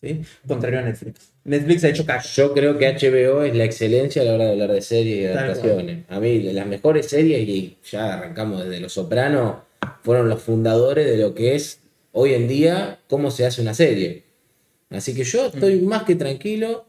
¿sí? 0.00 0.22
Contrario 0.46 0.78
a 0.78 0.82
Netflix. 0.82 1.35
Netflix 1.46 1.84
ha 1.84 1.88
hecho 1.88 2.04
cash. 2.04 2.34
Yo 2.36 2.52
creo 2.52 2.76
que 2.76 2.92
HBO 2.92 3.42
es 3.44 3.54
la 3.54 3.64
excelencia 3.64 4.22
a 4.22 4.24
la 4.24 4.34
hora 4.34 4.44
de 4.46 4.52
hablar 4.52 4.72
de 4.72 4.82
series 4.82 5.22
y 5.22 5.26
adaptaciones. 5.26 6.04
A 6.08 6.18
mí 6.18 6.40
las 6.40 6.66
mejores 6.66 7.06
series, 7.06 7.48
y 7.48 7.76
ya 7.88 8.14
arrancamos 8.14 8.64
desde 8.64 8.80
Los 8.80 8.94
Sopranos, 8.94 9.58
fueron 10.02 10.28
los 10.28 10.42
fundadores 10.42 11.06
de 11.06 11.16
lo 11.16 11.34
que 11.34 11.54
es 11.54 11.80
hoy 12.12 12.34
en 12.34 12.48
día 12.48 12.98
cómo 13.08 13.30
se 13.30 13.46
hace 13.46 13.62
una 13.62 13.74
serie. 13.74 14.24
Así 14.90 15.14
que 15.14 15.22
yo 15.22 15.46
estoy 15.46 15.80
más 15.80 16.02
que 16.02 16.16
tranquilo. 16.16 16.86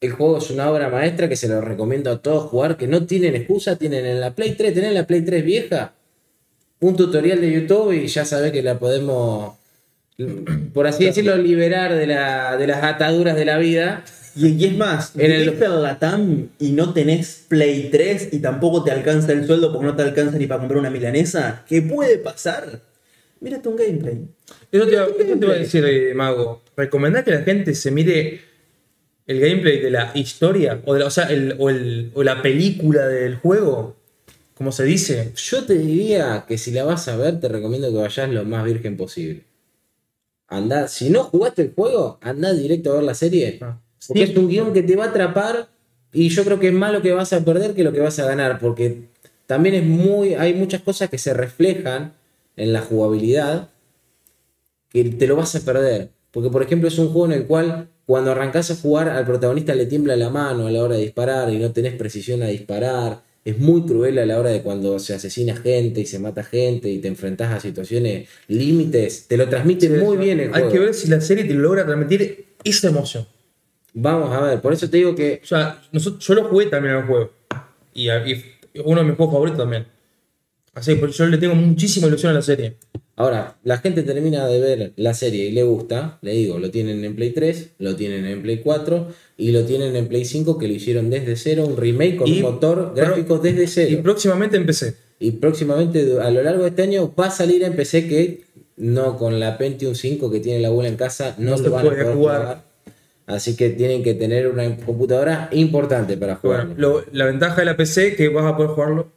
El 0.00 0.12
juego 0.12 0.36
es 0.36 0.50
una 0.50 0.70
obra 0.70 0.90
maestra 0.90 1.28
que 1.28 1.36
se 1.36 1.48
lo 1.48 1.62
recomiendo 1.62 2.10
a 2.10 2.20
todos 2.20 2.50
jugar, 2.50 2.76
que 2.76 2.86
no 2.86 3.06
tienen 3.06 3.34
excusa, 3.34 3.76
tienen 3.76 4.04
en 4.04 4.20
la 4.20 4.34
Play 4.34 4.54
3, 4.54 4.74
tienen 4.74 4.92
la 4.92 5.06
Play 5.06 5.22
3 5.22 5.42
vieja, 5.42 5.94
un 6.80 6.94
tutorial 6.94 7.40
de 7.40 7.52
YouTube 7.52 7.92
y 7.92 8.06
ya 8.06 8.26
sabés 8.26 8.52
que 8.52 8.62
la 8.62 8.78
podemos, 8.78 9.54
por 10.72 10.86
así 10.86 11.04
decirlo, 11.04 11.36
liberar 11.36 11.94
de, 11.94 12.06
la- 12.06 12.56
de 12.56 12.66
las 12.66 12.82
ataduras 12.82 13.36
de 13.36 13.44
la 13.44 13.58
vida. 13.58 14.04
Y, 14.36 14.48
y 14.48 14.64
es 14.64 14.76
más, 14.76 15.12
En 15.16 15.30
el- 15.30 15.56
Latam 15.82 16.48
y 16.58 16.72
no 16.72 16.92
tenés 16.92 17.44
Play 17.48 17.88
3 17.90 18.30
y 18.32 18.40
tampoco 18.40 18.82
te 18.82 18.90
alcanza 18.90 19.32
el 19.32 19.46
sueldo 19.46 19.72
porque 19.72 19.86
no 19.86 19.96
te 19.96 20.02
alcanza 20.02 20.38
ni 20.38 20.46
para 20.46 20.60
comprar 20.60 20.80
una 20.80 20.90
milanesa, 20.90 21.64
¿qué 21.68 21.82
puede 21.82 22.18
pasar? 22.18 22.80
mírate 23.40 23.68
un 23.68 23.76
gameplay. 23.76 24.26
Eso 24.72 24.86
te, 24.86 24.94
iba, 24.94 25.04
a 25.52 25.58
decir, 25.58 25.84
eh, 25.84 26.14
Mago. 26.14 26.62
¿Recomendás 26.76 27.24
que 27.24 27.30
la 27.30 27.42
gente 27.42 27.74
se 27.74 27.90
mire 27.90 28.40
el 29.26 29.38
gameplay 29.38 29.80
de 29.80 29.90
la 29.90 30.12
historia? 30.14 30.80
O, 30.86 30.94
de 30.94 31.00
la, 31.00 31.06
o 31.06 31.10
sea, 31.10 31.24
el- 31.26 31.54
o, 31.58 31.68
el- 31.68 32.10
o 32.14 32.22
la 32.24 32.40
película 32.40 33.06
del 33.06 33.36
juego? 33.36 33.96
Como 34.54 34.72
se 34.72 34.84
dice. 34.84 35.32
Yo 35.36 35.64
te 35.64 35.74
diría 35.74 36.44
que 36.48 36.56
si 36.56 36.70
la 36.70 36.84
vas 36.84 37.06
a 37.08 37.16
ver, 37.16 37.38
te 37.38 37.48
recomiendo 37.48 37.90
que 37.90 37.96
vayas 37.98 38.30
lo 38.30 38.44
más 38.44 38.64
virgen 38.64 38.96
posible. 38.96 39.42
Anda, 40.48 40.88
si 40.88 41.10
no 41.10 41.24
jugaste 41.24 41.62
el 41.62 41.72
juego, 41.74 42.18
anda 42.20 42.52
directo 42.52 42.92
a 42.92 42.96
ver 42.96 43.04
la 43.04 43.14
serie. 43.14 43.58
Ah. 43.62 43.80
Porque 44.06 44.26
Sí. 44.26 44.32
es 44.32 44.36
un 44.38 44.48
guion 44.48 44.72
que 44.72 44.82
te 44.82 44.96
va 44.96 45.04
a 45.04 45.08
atrapar 45.08 45.68
y 46.12 46.28
yo 46.28 46.44
creo 46.44 46.60
que 46.60 46.68
es 46.68 46.74
más 46.74 46.92
lo 46.92 47.00
que 47.02 47.12
vas 47.12 47.32
a 47.32 47.40
perder 47.44 47.74
que 47.74 47.82
lo 47.84 47.92
que 47.92 48.00
vas 48.00 48.18
a 48.18 48.26
ganar. 48.26 48.58
Porque 48.60 49.08
también 49.46 49.74
es 49.74 49.84
muy. 49.84 50.34
hay 50.34 50.54
muchas 50.54 50.82
cosas 50.82 51.08
que 51.10 51.18
se 51.18 51.32
reflejan 51.34 52.12
en 52.56 52.72
la 52.72 52.80
jugabilidad 52.82 53.68
que 54.90 55.04
te 55.04 55.26
lo 55.26 55.36
vas 55.36 55.54
a 55.56 55.60
perder. 55.60 56.10
Porque, 56.30 56.50
por 56.50 56.62
ejemplo, 56.62 56.88
es 56.88 56.98
un 56.98 57.08
juego 57.08 57.26
en 57.26 57.32
el 57.32 57.46
cual 57.46 57.88
cuando 58.06 58.30
arrancás 58.32 58.70
a 58.70 58.76
jugar 58.76 59.08
al 59.08 59.24
protagonista 59.24 59.74
le 59.74 59.86
tiembla 59.86 60.14
la 60.16 60.28
mano 60.30 60.66
a 60.66 60.70
la 60.70 60.82
hora 60.82 60.96
de 60.96 61.02
disparar 61.02 61.50
y 61.52 61.58
no 61.58 61.72
tenés 61.72 61.94
precisión 61.94 62.42
a 62.42 62.46
disparar. 62.48 63.22
Es 63.44 63.58
muy 63.58 63.82
cruel 63.84 64.18
a 64.18 64.24
la 64.26 64.38
hora 64.38 64.50
de 64.50 64.62
cuando 64.62 64.98
se 64.98 65.14
asesina 65.14 65.54
gente 65.54 66.00
y 66.00 66.06
se 66.06 66.18
mata 66.18 66.42
gente 66.42 66.88
y 66.90 66.98
te 66.98 67.08
enfrentás 67.08 67.52
a 67.52 67.60
situaciones 67.60 68.28
límites. 68.48 69.26
Te 69.28 69.36
lo 69.36 69.48
transmite 69.48 69.90
muy 69.90 70.16
bien 70.16 70.40
el 70.40 70.46
Hay 70.48 70.62
juego. 70.62 70.70
que 70.72 70.78
ver 70.78 70.94
si 70.94 71.08
la 71.08 71.20
serie 71.20 71.44
te 71.44 71.52
logra 71.54 71.84
transmitir 71.84 72.46
esa 72.64 72.88
emoción. 72.88 73.26
Vamos 73.92 74.34
a 74.34 74.40
ver, 74.40 74.60
por 74.62 74.72
eso 74.72 74.88
te 74.88 74.96
digo 74.96 75.14
que 75.14 75.40
O 75.42 75.46
sea, 75.46 75.80
nosotros- 75.92 76.26
yo 76.26 76.34
lo 76.34 76.44
jugué 76.44 76.66
también 76.66 76.94
al 76.94 77.06
juego. 77.06 77.32
Y, 77.92 78.08
y 78.10 78.44
uno 78.82 79.00
de 79.02 79.06
mis 79.08 79.16
juegos 79.16 79.34
favoritos 79.34 79.58
también. 79.58 79.86
Así 80.72 80.94
que 80.94 81.00
por 81.00 81.10
eso 81.10 81.24
yo 81.24 81.30
le 81.30 81.38
tengo 81.38 81.54
muchísima 81.54 82.06
ilusión 82.08 82.32
a 82.32 82.34
la 82.36 82.42
serie. 82.42 82.76
Ahora, 83.16 83.56
la 83.62 83.78
gente 83.78 84.02
termina 84.02 84.46
de 84.48 84.60
ver 84.60 84.92
la 84.96 85.14
serie 85.14 85.44
y 85.46 85.52
le 85.52 85.62
gusta, 85.62 86.18
le 86.22 86.32
digo, 86.32 86.58
lo 86.58 86.70
tienen 86.72 87.04
en 87.04 87.14
Play 87.14 87.30
3, 87.30 87.70
lo 87.78 87.94
tienen 87.94 88.24
en 88.26 88.42
Play 88.42 88.58
4 88.58 89.06
y 89.36 89.52
lo 89.52 89.64
tienen 89.64 89.94
en 89.94 90.08
Play 90.08 90.24
5 90.24 90.58
que 90.58 90.66
lo 90.66 90.74
hicieron 90.74 91.10
desde 91.10 91.36
cero, 91.36 91.64
un 91.66 91.76
remake 91.76 92.16
con 92.16 92.26
Y- 92.26 92.38
un 92.38 92.42
motor 92.42 92.92
pero- 92.94 93.06
gráfico 93.08 93.38
desde 93.38 93.64
Y 93.64 93.66
cero. 93.68 94.00
próximamente 94.02 94.56
empecé. 94.56 94.96
Y 95.20 95.30
próximamente, 95.32 96.20
a 96.20 96.28
lo 96.30 96.42
largo 96.42 96.64
de 96.64 96.70
este 96.70 96.82
año, 96.82 97.14
va 97.18 97.26
a 97.26 97.30
salir 97.30 97.62
en 97.62 97.76
PC 97.76 98.08
que 98.08 98.44
no 98.76 99.16
con 99.16 99.38
la 99.38 99.56
Pentium 99.58 99.94
5 99.94 100.28
que 100.30 100.40
tiene 100.40 100.58
la 100.60 100.68
abuela 100.68 100.88
en 100.88 100.96
casa, 100.96 101.36
no, 101.38 101.52
No 101.52 101.58
lo 101.62 101.70
van 101.70 101.86
a 101.86 101.90
poder 101.90 102.06
jugar. 102.14 102.40
jugar. 102.40 102.64
Así 103.26 103.56
que 103.56 103.70
tienen 103.70 104.02
que 104.02 104.14
tener 104.14 104.48
una 104.48 104.76
computadora 104.84 105.48
importante 105.52 106.16
para 106.16 106.34
jugar. 106.34 106.66
Bueno, 106.76 107.00
la 107.12 107.26
ventaja 107.26 107.60
de 107.60 107.64
la 107.64 107.76
PC 107.76 108.08
es 108.08 108.16
que 108.16 108.28
vas 108.28 108.44
a 108.44 108.56
poder 108.56 108.72
jugarlo. 108.72 109.12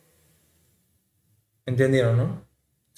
¿Entendieron, 1.65 2.15
no? 2.17 2.46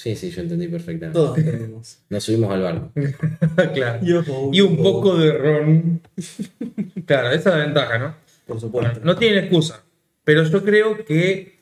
Sí, 0.02 0.16
sí, 0.16 0.30
yo 0.32 0.42
entendí 0.42 0.70
perfectamente. 0.70 1.20
Todos 1.20 1.36
tenemos. 1.36 1.98
Nos 2.10 2.24
subimos 2.24 2.50
al 2.54 2.62
barco. 2.62 2.92
claro. 3.74 4.00
Yo- 4.02 4.24
Y 4.54 4.62
un 4.62 4.78
poco 4.78 5.18
de 5.18 5.34
ron. 5.34 6.02
claro, 7.06 7.32
esa 7.32 7.50
es 7.50 7.56
la 7.58 7.66
ventaja, 7.66 7.98
¿no? 8.00 8.16
Por 8.48 8.60
Bueno, 8.62 8.62
supuesto. 8.62 9.00
no 9.04 9.18
tienen 9.18 9.44
excusa. 9.44 9.84
Pero 10.24 10.44
yo 10.44 10.64
creo 10.64 11.04
que. 11.04 11.60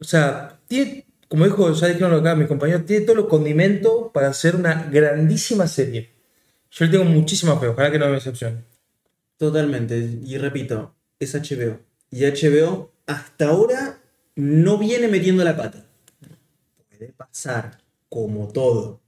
O 0.00 0.04
sea, 0.04 0.58
tiene, 0.68 1.06
como 1.28 1.44
dijo, 1.44 1.70
ya 1.72 1.88
dijeron 1.88 2.14
acá 2.14 2.34
mis 2.34 2.48
compañeros, 2.48 2.86
tiene 2.86 3.04
todos 3.04 3.18
los 3.18 3.26
condimentos 3.28 4.10
para 4.14 4.28
hacer 4.28 4.56
una 4.56 4.84
grandísima 4.90 5.66
serie. 5.66 6.08
Yo 6.70 6.86
le 6.86 6.90
tengo 6.92 7.04
muchísima 7.04 7.58
fe, 7.58 7.66
ojalá 7.68 7.90
que 7.90 7.98
no 7.98 8.06
me 8.06 8.12
decepcione. 8.12 8.64
Totalmente. 9.36 9.98
Y 10.24 10.38
repito, 10.38 10.94
es 11.20 11.34
HBO. 11.34 11.78
Y 12.10 12.24
HBO 12.24 12.90
hasta 13.06 13.48
ahora 13.48 13.98
no 14.36 14.78
viene 14.78 15.08
metiendo 15.08 15.44
la 15.44 15.54
pata. 15.56 15.84
Puede 16.98 17.12
pasar, 17.12 17.78
como 18.08 18.48
todo. 18.48 19.00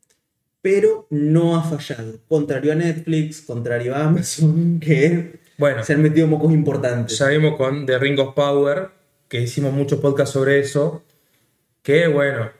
Pero 0.62 1.08
no 1.10 1.56
ha 1.56 1.62
fallado. 1.64 2.20
Contrario 2.28 2.70
a 2.70 2.76
Netflix, 2.76 3.40
contrario 3.40 3.96
a 3.96 4.04
Amazon, 4.04 4.78
que 4.84 5.40
Bueno, 5.58 5.82
se 5.82 5.94
han 5.94 6.02
metido 6.02 6.28
mocos 6.28 6.52
importantes. 6.52 7.18
ya 7.18 7.26
vimos 7.26 7.56
con 7.56 7.86
The 7.86 7.98
Ring 7.98 8.20
of 8.20 8.34
Power, 8.34 8.90
que 9.28 9.40
hicimos 9.40 9.72
muchos 9.72 9.98
podcasts 9.98 10.32
sobre 10.34 10.60
eso, 10.60 11.02
que 11.82 12.06
bueno, 12.06 12.50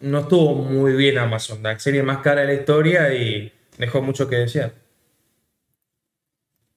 no 0.00 0.20
estuvo 0.20 0.56
muy 0.56 0.94
bien 0.94 1.18
Amazon, 1.18 1.62
la 1.62 1.78
serie 1.78 2.02
más 2.02 2.18
cara 2.18 2.40
de 2.40 2.48
la 2.48 2.54
historia 2.54 3.14
y 3.14 3.52
dejó 3.78 4.02
mucho 4.02 4.28
que 4.28 4.36
desear. 4.36 4.72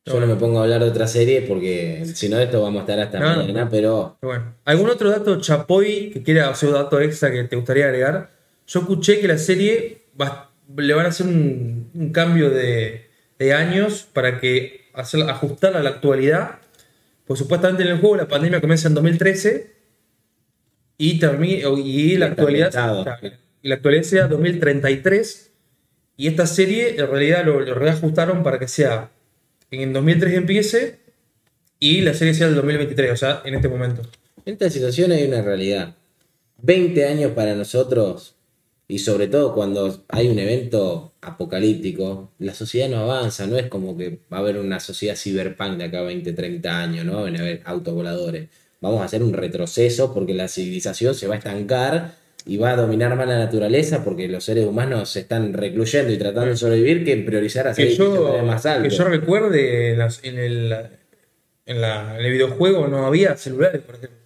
Yo 0.06 0.20
no 0.20 0.26
me 0.26 0.36
pongo 0.36 0.60
a 0.60 0.64
hablar 0.64 0.82
de 0.82 0.90
otra 0.90 1.06
serie 1.06 1.42
porque 1.44 2.04
si 2.16 2.28
no, 2.28 2.40
esto 2.40 2.62
vamos 2.62 2.80
a 2.80 2.82
estar 2.82 3.00
hasta 3.00 3.20
No, 3.20 3.38
mañana, 3.38 3.70
pero 3.70 4.18
Bueno, 4.22 4.56
¿algún 4.66 4.90
otro 4.90 5.12
dato 5.12 5.40
chapoy 5.40 6.10
que 6.12 6.24
quiera 6.24 6.50
hacer 6.50 6.72
dato 6.72 7.00
extra 7.00 7.32
que 7.32 7.44
te 7.44 7.56
gustaría 7.56 7.86
agregar? 7.86 8.32
Yo 8.66 8.80
escuché 8.80 9.20
que 9.20 9.28
la 9.28 9.38
serie 9.38 10.06
va- 10.20 10.50
le 10.76 10.94
van 10.96 11.06
a 11.06 11.10
hacer 11.10 11.28
un, 11.28 11.92
un 11.94 12.12
cambio 12.12 12.50
de, 12.50 13.10
de 13.38 13.54
años 13.54 14.08
para 14.12 14.40
que 14.40 14.86
hacer, 14.94 15.22
ajustarla 15.30 15.80
a 15.80 15.84
la 15.84 15.90
actualidad. 15.92 16.60
Pues 17.26 17.40
supuestamente 17.40 17.84
en 17.84 17.90
el 17.90 18.00
juego 18.00 18.16
la 18.16 18.28
pandemia 18.28 18.60
comienza 18.60 18.88
en 18.88 18.96
2013 18.96 19.72
y, 20.98 21.20
termina, 21.20 21.70
y 21.78 22.18
la 22.18 22.26
actualidad 22.28 23.18
y 23.64 23.68
la 23.70 23.76
actualidad 23.76 24.04
sea 24.04 24.28
2033 24.28 25.52
y 26.18 26.28
esta 26.28 26.48
serie 26.48 26.96
en 27.00 27.08
realidad 27.08 27.46
lo, 27.46 27.60
lo 27.60 27.76
reajustaron 27.76 28.42
para 28.44 28.58
que 28.58 28.68
sea 28.68 29.12
en 29.71 29.93
2003 29.93 30.34
empiece 30.34 30.99
y 31.79 32.01
la 32.01 32.13
serie 32.13 32.34
sea 32.34 32.47
del 32.47 32.55
2023, 32.55 33.12
o 33.12 33.15
sea, 33.15 33.41
en 33.45 33.55
este 33.55 33.69
momento. 33.69 34.01
en 34.45 34.53
esta 34.53 34.69
situación 34.69 35.12
hay 35.12 35.25
una 35.25 35.41
realidad. 35.41 35.95
20 36.62 37.05
años 37.05 37.31
para 37.31 37.55
nosotros, 37.55 38.36
y 38.88 38.99
sobre 38.99 39.27
todo 39.27 39.53
cuando 39.53 40.03
hay 40.10 40.27
un 40.27 40.38
evento 40.38 41.13
apocalíptico, 41.21 42.31
la 42.39 42.53
sociedad 42.53 42.89
no 42.89 42.97
avanza, 42.97 43.47
no 43.47 43.57
es 43.57 43.67
como 43.67 43.97
que 43.97 44.19
va 44.31 44.38
a 44.38 44.39
haber 44.41 44.57
una 44.57 44.79
sociedad 44.79 45.15
cyberpunk 45.15 45.77
de 45.77 45.86
acá 45.86 45.99
a 45.99 46.03
20, 46.03 46.34
30 46.34 46.79
años, 46.79 47.05
no 47.05 47.23
van 47.23 47.38
a 47.38 47.39
haber 47.39 47.62
autovoladores. 47.65 48.49
Vamos 48.81 49.01
a 49.01 49.05
hacer 49.05 49.23
un 49.23 49.34
retroceso 49.34 50.13
porque 50.13 50.34
la 50.34 50.47
civilización 50.47 51.15
se 51.15 51.27
va 51.27 51.36
a 51.36 51.38
estancar 51.38 52.15
y 52.45 52.58
va 52.58 52.71
a 52.71 52.75
dominar 52.75 53.15
más 53.15 53.27
la 53.27 53.38
naturaleza 53.38 54.04
porque 54.04 54.27
los 54.27 54.43
seres 54.43 54.65
humanos 54.65 55.10
se 55.10 55.19
están 55.21 55.54
recluyendo 55.54 56.12
y 56.12 56.17
tratando 56.17 56.49
de 56.49 56.58
sobrevivir 56.58 57.06
que 57.06 57.15
priorizar 57.17 57.67
hacer 57.67 57.88
Que 57.89 57.95
yo, 57.95 58.41
más 58.43 58.63
que 58.63 58.69
altos. 58.69 58.97
yo 58.97 59.04
recuerde, 59.06 59.91
en, 59.91 59.99
las- 59.99 60.23
en 60.23 60.39
el, 60.39 60.75
en, 61.65 61.82
la- 61.82 62.17
en 62.19 62.25
el 62.25 62.32
videojuego 62.32 62.88
no 62.88 63.06
había 63.06 63.38
celulares, 63.38 63.82
por 63.82 63.95
ejemplo. 63.95 64.17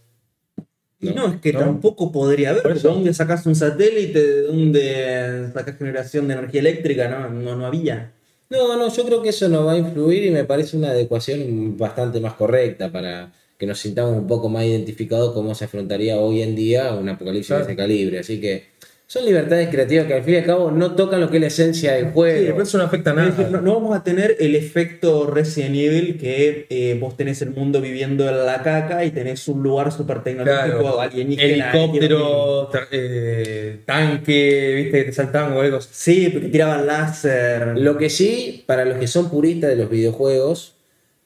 Y 1.02 1.10
no, 1.10 1.28
es 1.28 1.42
que 1.42 1.54
No. 1.54 1.60
tampoco 1.60 2.12
podría 2.12 2.52
haber. 2.52 2.64
Por 2.64 2.72
¿De 2.74 2.80
eso. 2.80 2.88
dónde 2.90 3.14
sacas 3.14 3.46
un 3.46 3.54
satélite? 3.56 4.20
¿De 4.20 4.42
dónde 4.44 5.50
sacas 5.54 5.78
generación 5.78 6.28
de 6.28 6.34
energía 6.36 6.62
eléctrica? 6.62 7.08
No, 7.10 7.30
no, 7.30 7.56
no 7.56 7.66
había. 7.66 8.12
No, 8.50 8.78
no, 8.78 8.90
yo 8.92 9.06
creo 9.06 9.22
que 9.22 9.30
eso 9.30 9.50
nos 9.50 9.68
va 9.68 9.74
a 9.74 9.78
influir 9.78 10.24
y 10.26 10.30
me 10.32 10.46
parece 10.46 10.78
una 10.78 10.90
adecuación 10.92 11.78
bastante 11.78 12.20
más 12.22 12.34
correcta 12.36 12.92
para 12.92 13.32
que 13.58 13.66
nos 13.66 13.80
sintamos 13.80 14.18
un 14.18 14.28
poco 14.28 14.50
más 14.50 14.66
identificados 14.66 15.34
cómo 15.34 15.56
se 15.56 15.66
afrontaría 15.66 16.18
hoy 16.20 16.42
en 16.42 16.56
día 16.56 16.94
un 16.94 17.08
apocalipsis 17.10 17.48
Claro. 17.48 17.66
de 17.66 17.72
ese 17.72 17.78
calibre. 17.78 18.20
Así 18.20 18.42
que 18.42 18.76
son 19.08 19.24
libertades 19.24 19.70
creativas 19.70 20.08
que 20.08 20.16
al 20.16 20.24
fin 20.24 20.34
y 20.34 20.38
al 20.38 20.46
cabo 20.46 20.72
no 20.72 20.96
tocan 20.96 21.22
lo 21.22 21.30
que 21.30 21.38
es 21.38 21.42
la 21.42 21.48
esencia 21.48 21.94
del 21.94 22.06
Sí, 22.08 22.12
juego. 22.14 22.48
pero 22.54 22.64
eso 22.64 22.78
no 22.80 22.84
afecta 22.86 23.12
a 23.12 23.14
no, 23.14 23.22
nada. 23.30 23.62
no 23.62 23.74
vamos 23.76 23.96
a 23.96 24.04
tener 24.04 24.36
el 24.40 24.56
efecto 24.56 25.28
Resident 25.28 25.76
Evil 25.76 26.18
que 26.18 26.66
eh, 26.72 26.98
vos 27.00 27.16
tenés 27.16 27.40
el 27.44 27.52
mundo 27.52 27.82
viviendo 27.82 28.28
en 28.28 28.46
la 28.46 28.64
caca 28.64 29.06
y 29.06 29.12
tenés 29.12 29.48
un 29.48 29.62
lugar 29.62 29.92
súper 29.92 30.24
tecnológico 30.24 30.80
Claro, 30.80 31.00
alienígena. 31.02 31.72
helicóptero, 31.72 32.70
eh, 32.92 33.80
tanque, 33.86 34.74
viste, 34.76 34.98
que 35.00 35.04
te 35.06 35.14
saltaban 35.14 35.54
algo. 35.58 35.80
Sí, 35.82 36.30
porque 36.34 36.48
tiraban 36.50 36.88
láser. 36.88 37.78
Lo 37.78 37.98
que 37.98 38.10
sí, 38.10 38.64
para 38.66 38.86
los 38.86 38.98
que 38.98 39.08
son 39.08 39.30
puristas 39.30 39.70
de 39.70 39.76
los 39.76 39.90
videojuegos, 39.90 40.75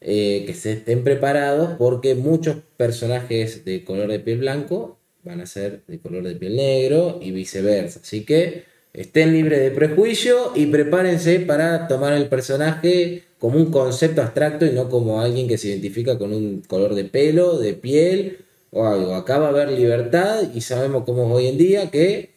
eh, 0.02 0.44
que 0.48 0.54
se 0.54 0.74
estén 0.74 1.04
preparados 1.04 1.72
porque 1.78 2.16
muchos 2.16 2.58
personajes 2.78 3.66
de 3.66 3.84
color 3.84 4.10
de 4.10 4.20
piel 4.20 4.40
blanco 4.40 4.98
van 5.24 5.42
a 5.42 5.46
ser 5.46 5.82
de 5.88 6.00
color 6.00 6.24
de 6.24 6.36
piel 6.36 6.56
negro 6.56 7.20
y 7.22 7.32
viceversa. 7.32 8.00
Así 8.02 8.24
que 8.24 8.64
estén 8.94 9.34
libres 9.34 9.60
de 9.60 9.72
prejuicio 9.72 10.54
y 10.56 10.68
prepárense 10.68 11.42
para 11.42 11.88
tomar 11.88 12.14
el 12.14 12.28
personaje 12.28 13.24
como 13.40 13.58
un 13.58 13.72
concepto 13.72 14.22
abstracto 14.22 14.66
y 14.66 14.72
no 14.72 14.90
como 14.90 15.22
alguien 15.22 15.48
que 15.48 15.58
se 15.58 15.70
identifica 15.70 16.18
con 16.18 16.34
un 16.34 16.62
color 16.62 16.96
de 16.96 17.06
pelo, 17.06 17.58
de 17.58 17.74
piel 17.74 18.40
o 18.72 18.86
algo. 18.86 19.16
Acá 19.16 19.38
va 19.38 19.48
a 19.48 19.50
haber 19.50 19.72
libertad 19.72 20.44
y 20.54 20.62
sabemos 20.62 21.04
cómo 21.06 21.26
es 21.26 21.36
hoy 21.36 21.48
en 21.48 21.58
día 21.58 21.92
que 21.92 22.32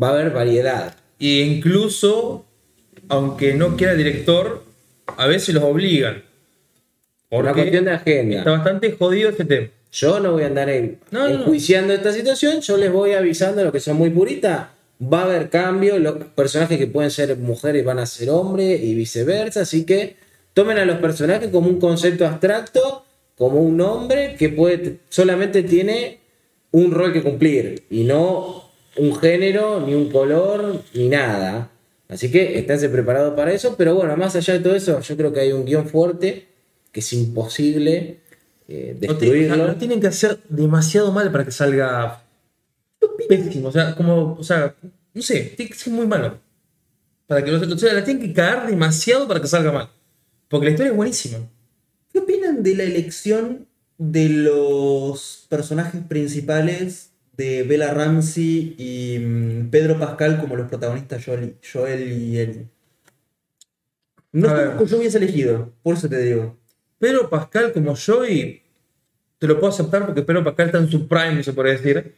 va 0.00 0.08
a 0.08 0.12
haber 0.12 0.30
variedad. 0.30 0.96
Y 1.18 1.40
incluso, 1.40 2.44
aunque 3.08 3.54
no 3.54 3.76
quiera 3.76 3.94
director, 3.94 4.64
a 5.06 5.26
veces 5.26 5.54
los 5.54 5.64
obligan. 5.64 6.27
Por 7.28 7.44
una 7.44 7.52
cuestión 7.52 7.84
de 7.84 7.90
agenda. 7.92 8.38
está 8.38 8.50
bastante 8.50 8.92
jodido 8.92 9.30
este 9.30 9.44
tema. 9.44 9.68
Yo 9.92 10.20
no 10.20 10.32
voy 10.32 10.42
a 10.42 10.46
andar 10.46 10.68
en, 10.68 10.98
No, 11.10 11.20
no, 11.20 11.28
no. 11.28 11.40
enjuiciando 11.40 11.92
esta 11.94 12.12
situación, 12.12 12.60
yo 12.60 12.76
les 12.76 12.92
voy 12.92 13.12
avisando 13.12 13.60
a 13.60 13.64
los 13.64 13.72
que 13.72 13.80
son 13.80 13.96
muy 13.96 14.10
puristas. 14.10 14.68
Va 15.00 15.20
a 15.20 15.24
haber 15.24 15.48
cambio, 15.48 15.98
los 15.98 16.16
personajes 16.34 16.76
que 16.78 16.86
pueden 16.86 17.10
ser 17.10 17.36
mujeres 17.36 17.84
van 17.84 17.98
a 17.98 18.06
ser 18.06 18.30
hombres 18.30 18.82
y 18.82 18.94
viceversa, 18.94 19.60
así 19.60 19.84
que 19.86 20.16
tomen 20.54 20.78
a 20.78 20.84
los 20.84 20.98
personajes 20.98 21.48
como 21.50 21.68
un 21.68 21.78
concepto 21.78 22.26
abstracto, 22.26 23.04
como 23.36 23.60
un 23.60 23.80
hombre 23.80 24.34
que 24.36 24.48
puede 24.48 24.96
solamente 25.08 25.62
tiene 25.62 26.18
un 26.72 26.90
rol 26.90 27.12
que 27.12 27.22
cumplir 27.22 27.84
y 27.90 28.04
no 28.04 28.64
un 28.96 29.14
género, 29.14 29.80
ni 29.86 29.94
un 29.94 30.10
color, 30.10 30.82
ni 30.92 31.08
nada. 31.08 31.70
Así 32.08 32.30
que 32.30 32.58
esténse 32.58 32.88
preparados 32.88 33.34
para 33.34 33.52
eso. 33.52 33.76
Pero 33.78 33.94
bueno, 33.94 34.16
más 34.16 34.34
allá 34.34 34.54
de 34.54 34.60
todo 34.60 34.74
eso, 34.74 35.00
yo 35.00 35.16
creo 35.16 35.32
que 35.32 35.40
hay 35.40 35.52
un 35.52 35.64
guion 35.64 35.86
fuerte 35.86 36.46
que 36.98 37.00
es 37.00 37.12
imposible 37.12 38.18
eh, 38.66 38.98
No, 39.00 39.14
destruirlo. 39.14 39.68
no 39.68 39.76
tienen 39.76 40.00
que 40.00 40.08
hacer 40.08 40.40
demasiado 40.48 41.12
mal 41.12 41.30
para 41.30 41.44
que 41.44 41.52
salga 41.52 42.24
pésimo. 43.28 43.68
O 43.68 43.72
sea, 43.72 43.94
como, 43.94 44.34
o 44.34 44.42
sea, 44.42 44.74
no 45.14 45.22
sé, 45.22 45.54
tiene 45.56 45.70
que 45.70 45.78
ser 45.78 45.92
muy 45.92 46.08
malo. 46.08 46.40
Para 47.28 47.44
que 47.44 47.52
no 47.52 47.78
sea, 47.78 47.92
la 47.94 48.02
tienen 48.02 48.26
que 48.26 48.32
cagar 48.32 48.66
demasiado 48.68 49.28
para 49.28 49.40
que 49.40 49.46
salga 49.46 49.70
mal. 49.70 49.90
Porque 50.48 50.66
la 50.66 50.72
historia 50.72 50.90
es 50.90 50.96
buenísima. 50.96 51.38
¿Qué 52.12 52.18
opinan 52.18 52.64
de 52.64 52.74
la 52.74 52.82
elección 52.82 53.68
de 53.96 54.28
los 54.28 55.46
personajes 55.48 56.02
principales 56.08 57.12
de 57.36 57.62
Bella 57.62 57.94
Ramsey 57.94 58.74
y 58.76 59.18
mm, 59.20 59.70
Pedro 59.70 60.00
Pascal 60.00 60.40
como 60.40 60.56
los 60.56 60.68
protagonistas 60.68 61.24
Joel, 61.24 61.58
Joel 61.72 62.10
y 62.12 62.38
Ellie? 62.38 62.66
No 64.32 64.58
es 64.58 64.70
que 64.78 64.86
yo 64.86 64.98
hubiese 64.98 65.18
elegido, 65.18 65.72
por 65.82 65.94
eso 65.94 66.08
te 66.08 66.18
digo. 66.20 66.58
Pedro 66.98 67.28
Pascal 67.30 67.72
como 67.72 67.94
Joey, 67.96 68.62
te 69.38 69.46
lo 69.46 69.58
puedo 69.60 69.72
aceptar 69.72 70.04
porque 70.06 70.22
Pedro 70.22 70.42
Pascal 70.44 70.66
está 70.66 70.78
en 70.78 70.90
su 70.90 71.06
prime, 71.06 71.42
se 71.42 71.52
puede 71.52 71.72
decir. 71.72 72.14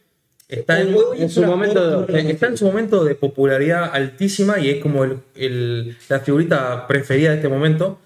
Está 0.47 0.81
en, 0.81 0.89
su 1.29 1.43
momento 1.43 2.07
está 2.09 2.47
en 2.47 2.57
su 2.57 2.65
momento 2.65 3.05
de 3.05 3.15
popularidad 3.15 3.89
altísima 3.93 4.59
y 4.59 4.69
es 4.69 4.81
como 4.81 5.05
el- 5.05 5.19
el- 5.35 5.97
la 6.09 6.19
figurita 6.19 6.87
preferida 6.87 7.29
de 7.29 7.35
este 7.37 7.47
momento. 7.47 7.99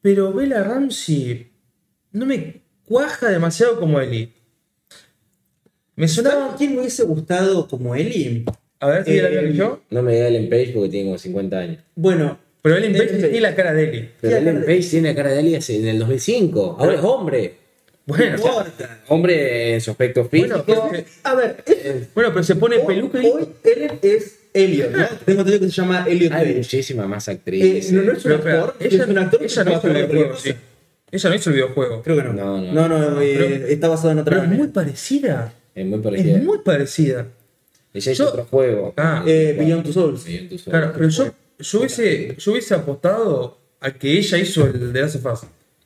Pero 0.00 0.32
Bella 0.32 0.64
Ramsey 0.64 1.52
no 2.10 2.26
me 2.26 2.62
cuaja 2.84 3.28
demasiado 3.28 3.78
como 3.78 4.00
Ellie. 4.00 4.32
Me 5.94 6.08
sonaba. 6.08 6.40
¿Saben 6.40 6.56
quién 6.56 6.72
me 6.74 6.80
hubiese 6.80 7.04
gustado 7.04 7.68
como 7.68 7.94
Ellie? 7.94 8.44
A 8.80 8.88
ver 8.88 9.04
si 9.04 9.20
la 9.20 9.28
Eh, 9.28 9.46
vi 9.46 9.56
yo. 9.56 9.82
No 9.90 10.02
me 10.02 10.18
da 10.18 10.26
Ellen 10.26 10.48
Page 10.48 10.72
porque 10.74 10.88
tiene 10.88 11.06
como 11.06 11.18
50 11.18 11.58
años. 11.58 11.78
Bueno, 11.94 12.38
Pero 12.62 12.76
Ellen 12.76 12.92
Page 12.92 13.06
tiene 13.18 13.40
la 13.40 13.54
cara 13.56 13.72
de 13.72 13.84
Ellie. 13.88 14.08
Pero 14.20 14.36
Ellen 14.36 14.60
Page 14.60 14.82
tiene 14.82 15.08
la 15.10 15.14
cara 15.16 15.30
de 15.32 15.38
Ali 15.40 15.54
hace- 15.56 15.76
en 15.80 15.88
el 15.88 15.98
2005. 15.98 16.76
Ahora 16.78 16.94
es 16.94 17.00
hombre. 17.02 17.54
Bueno, 18.06 18.24
no 18.30 18.36
importa. 18.36 19.00
Hombre 19.08 19.74
en 19.74 19.80
su 19.80 19.90
aspecto 19.92 20.24
físico. 20.24 20.64
Bueno, 20.66 20.88
pero- 20.90 21.04
A 21.24 21.34
ver, 21.34 21.56
es- 21.66 22.12
bueno, 22.14 22.30
pero 22.32 22.42
se 22.42 22.56
pone 22.56 22.76
hoy, 22.78 22.84
peluca 22.86 23.22
y. 23.22 23.26
hoy 23.26 23.48
Ellen 23.64 23.98
es 24.02 24.38
Elliot, 24.52 24.90
¿no? 24.90 25.06
Tengo 25.24 25.40
entendido 25.40 25.60
que 25.60 25.66
se 25.66 25.72
llama 25.80 26.04
Elliot 26.08 26.32
hay 26.32 26.46
Page. 26.46 26.56
muchísimas 26.58 27.08
más 27.08 27.28
Eh, 27.28 27.30
actrices. 27.32 27.92
no, 27.92 28.02
no 28.02 28.12
es 28.12 28.24
un 28.24 28.32
actor, 28.32 28.76
ella, 28.80 29.02
es 29.04 29.08
un 29.08 29.18
actor 29.18 29.38
que 29.40 29.44
ella 29.46 29.64
no 29.64 29.72
hizo 29.78 29.86
el 29.88 29.92
videojuego, 29.94 30.36
sí. 30.36 30.54
Ella 31.12 31.28
no 31.30 31.34
hizo 31.36 31.50
el 31.50 31.54
videojuego. 31.56 32.02
Creo 32.02 32.16
que 32.16 32.22
no. 32.24 32.32
No, 32.32 32.60
No, 32.60 32.88
no. 32.88 33.10
no, 33.10 33.20
eh, 33.20 33.34
Pero- 33.38 33.66
está 33.66 33.88
basado 33.88 34.10
en 34.12 34.18
otra 34.20 34.36
Pero 34.40 34.50
es 34.52 34.58
muy 34.58 34.68
parecida. 34.68 35.52
Es 35.74 35.86
muy 35.86 35.98
parecida. 36.00 36.36
Es 36.38 36.42
muy 36.44 36.58
parecida. 36.58 37.26
Ella 37.94 38.12
hizo 38.12 38.24
Yo- 38.24 38.30
otro 38.30 38.44
juego. 38.46 38.94
Ah, 38.96 39.22
Eh, 39.26 39.54
Beyond 39.58 39.84
Two 39.84 39.92
Souls. 39.92 40.24
Beyond 40.24 40.48
Two 40.48 40.58
Souls. 40.58 40.70
Claro, 40.76 40.92
pero 40.96 41.08
yo, 41.08 41.32
yo, 41.62 41.78
hubiese, 41.78 42.36
yo 42.38 42.52
hubiese 42.52 42.74
apostado 42.74 43.58
a 43.80 43.90
que 43.92 44.18
ella 44.18 44.38
hizo 44.38 44.66
el 44.66 44.92
de 44.92 45.02
of 45.04 45.16
Us. 45.26 45.40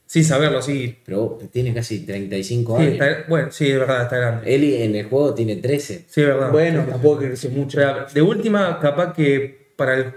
Sin 0.08 0.24
saberlo, 0.24 0.58
así. 0.58 0.96
Pero 1.04 1.38
tiene 1.52 1.74
casi 1.74 2.00
35 2.06 2.76
Sí, 2.78 2.82
años. 2.82 2.92
está- 2.94 3.24
bueno, 3.28 3.50
sí, 3.50 3.68
es 3.70 3.78
verdad, 3.78 4.02
está 4.02 4.16
grande. 4.18 4.54
Ellie 4.54 4.84
en 4.84 4.94
el 4.94 5.06
juego 5.06 5.34
tiene 5.34 5.56
13. 5.56 6.04
Sí, 6.08 6.20
es 6.20 6.26
verdad. 6.28 6.52
Bueno, 6.52 6.84
tampoco 6.88 7.18
creció 7.18 7.50
mucho. 7.50 7.80
De 8.14 8.22
última, 8.22 8.78
capaz 8.80 9.12
que 9.14 9.72
para, 9.76 9.94
el- 9.96 10.12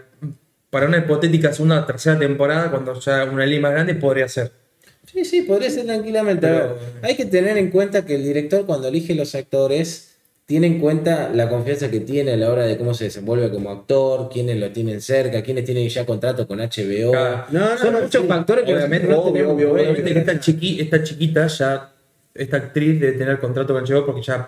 para 0.69 0.85
una 0.85 0.99
hipotética 0.99 1.51
segunda 1.53 1.81
o 1.81 1.85
tercera 1.85 2.19
temporada, 2.19 2.69
cuando 2.69 2.99
ya 2.99 3.23
una 3.25 3.45
ley 3.47 3.59
más 3.59 3.71
grande, 3.71 3.95
podría 3.95 4.27
ser. 4.27 4.51
Sí, 5.11 5.25
sí, 5.25 5.41
podría 5.41 5.71
ser 5.71 5.85
tranquilamente. 5.87 6.45
A 6.45 6.49
Pero- 6.51 6.75
ver, 6.75 6.79
hay 7.01 7.15
que 7.15 7.25
tener 7.25 7.57
en 7.57 7.71
cuenta 7.71 8.05
que 8.05 8.13
el 8.13 8.23
director 8.23 8.67
cuando 8.67 8.89
elige 8.89 9.15
los 9.15 9.33
actores 9.33 10.17
tiene 10.49 10.65
en 10.65 10.79
cuenta 10.79 11.29
la 11.31 11.47
confianza 11.47 11.91
que 11.91 11.99
tiene 11.99 12.31
a 12.31 12.35
la 12.35 12.49
hora 12.49 12.63
de 12.63 12.75
cómo 12.75 12.95
se 12.95 13.03
desenvuelve 13.03 13.51
como 13.51 13.69
actor, 13.69 14.29
quiénes 14.33 14.57
lo 14.57 14.71
tienen 14.71 14.99
cerca, 14.99 15.43
quiénes 15.43 15.63
tienen 15.63 15.88
ya 15.88 16.07
contrato 16.07 16.47
con 16.47 16.57
HBO. 16.57 17.12
Claro. 17.12 17.45
No, 17.51 17.59
no, 17.59 17.77
Son 17.77 17.93
no, 17.93 18.01
muchos 18.01 18.23
sí. 18.23 18.27
factores 18.27 18.65
que 18.65 18.73
Obviamente, 18.73 19.07
no 19.07 19.19
obvio, 19.19 19.31
tenemos 19.33 19.53
obvio. 19.53 19.71
Obviamente 19.73 20.12
que 20.12 20.19
esta, 20.21 20.39
chiqui, 20.39 20.79
esta 20.81 21.03
chiquita 21.03 21.45
ya, 21.45 21.91
esta 22.33 22.57
actriz 22.57 22.99
debe 22.99 23.15
tener 23.15 23.39
contrato 23.39 23.75
con 23.75 23.83
HBO 23.85 24.07
porque 24.07 24.23
ya 24.23 24.47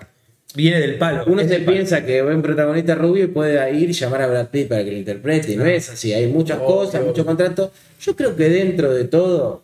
viene 0.55 0.79
del 0.79 0.97
palo. 0.97 1.23
Uno 1.27 1.43
se 1.43 1.49
del 1.49 1.65
palo. 1.65 1.75
piensa 1.77 2.03
que 2.03 2.23
ve 2.23 2.33
un 2.33 2.41
protagonista 2.41 2.95
rubio 2.95 3.25
y 3.25 3.27
puede 3.27 3.71
ir 3.75 3.91
y 3.91 3.93
llamar 3.93 4.23
a 4.23 4.27
Brad 4.27 4.47
Pitt 4.47 4.69
para 4.69 4.83
que 4.83 4.89
lo 4.93 4.97
interprete. 4.97 5.51
Y 5.51 5.55
no 5.55 5.67
es 5.67 5.87
así, 5.87 6.13
hay 6.13 6.25
muchas 6.25 6.57
Obvio, 6.57 6.65
cosas, 6.67 6.95
obvio. 6.95 7.09
muchos 7.09 7.25
contratos. 7.27 7.69
Yo 8.01 8.15
creo 8.15 8.35
que 8.35 8.49
dentro 8.49 8.91
de 8.91 9.03
todo 9.03 9.61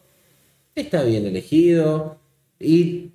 está 0.76 1.02
bien 1.02 1.26
elegido. 1.26 2.20
Y 2.60 3.10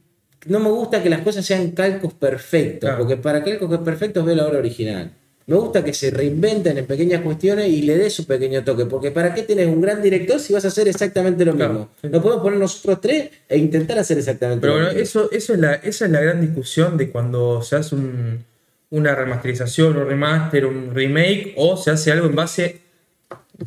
no 0.47 0.61
me 0.61 0.71
gusta 0.71 1.03
que 1.03 1.11
las 1.11 1.21
cosas 1.23 1.45
sean 1.47 1.71
calcos 1.73 2.13
perfectos, 2.15 2.81
Claro. 2.89 2.99
porque 2.99 3.17
para 3.17 3.43
calcos 3.45 3.79
perfectos 3.79 4.25
ve 4.25 4.35
la 4.37 4.47
obra 4.47 4.59
original. 4.59 5.11
Me 5.45 5.57
gusta 5.57 5.85
que 5.85 5.93
se 5.93 6.11
reinventen 6.11 6.79
en 6.79 6.87
pequeñas 6.87 7.21
cuestiones 7.23 7.69
y 7.69 7.83
le 7.83 7.99
dé 7.99 8.09
su 8.11 8.27
pequeño 8.27 8.63
toque, 8.63 8.87
porque 8.87 9.11
¿para 9.11 9.35
qué 9.35 9.43
tenés 9.43 9.67
un 9.67 9.81
gran 9.81 10.01
director 10.01 10.39
si 10.39 10.53
vas 10.53 10.65
a 10.65 10.69
hacer 10.69 10.87
exactamente 10.87 11.45
lo 11.45 11.55
Claro, 11.57 11.73
mismo? 11.73 11.89
sí. 12.01 12.09
No 12.11 12.23
podemos 12.23 12.43
poner 12.45 12.59
nosotros 12.61 13.01
tres 13.01 13.31
e 13.49 13.59
intentar 13.59 13.99
hacer 13.99 14.19
exactamente 14.19 14.61
Pero 14.61 14.75
lo 14.75 14.79
bueno, 14.85 14.89
mismo. 14.91 15.03
eso, 15.03 15.31
eso 15.33 15.53
es 15.55 15.59
la, 15.59 15.75
esa 15.75 16.05
es 16.05 16.11
la 16.13 16.21
gran 16.21 16.41
discusión 16.41 16.97
de 16.97 17.11
cuando 17.11 17.61
se 17.63 17.75
hace 17.77 17.95
un- 17.97 18.45
una 18.91 19.15
remasterización, 19.15 19.97
un 19.97 20.07
remaster, 20.07 20.65
un 20.67 20.95
remake, 20.95 21.55
o 21.57 21.77
se 21.77 21.91
hace 21.91 22.13
algo 22.13 22.27
en 22.27 22.35
base 22.37 22.81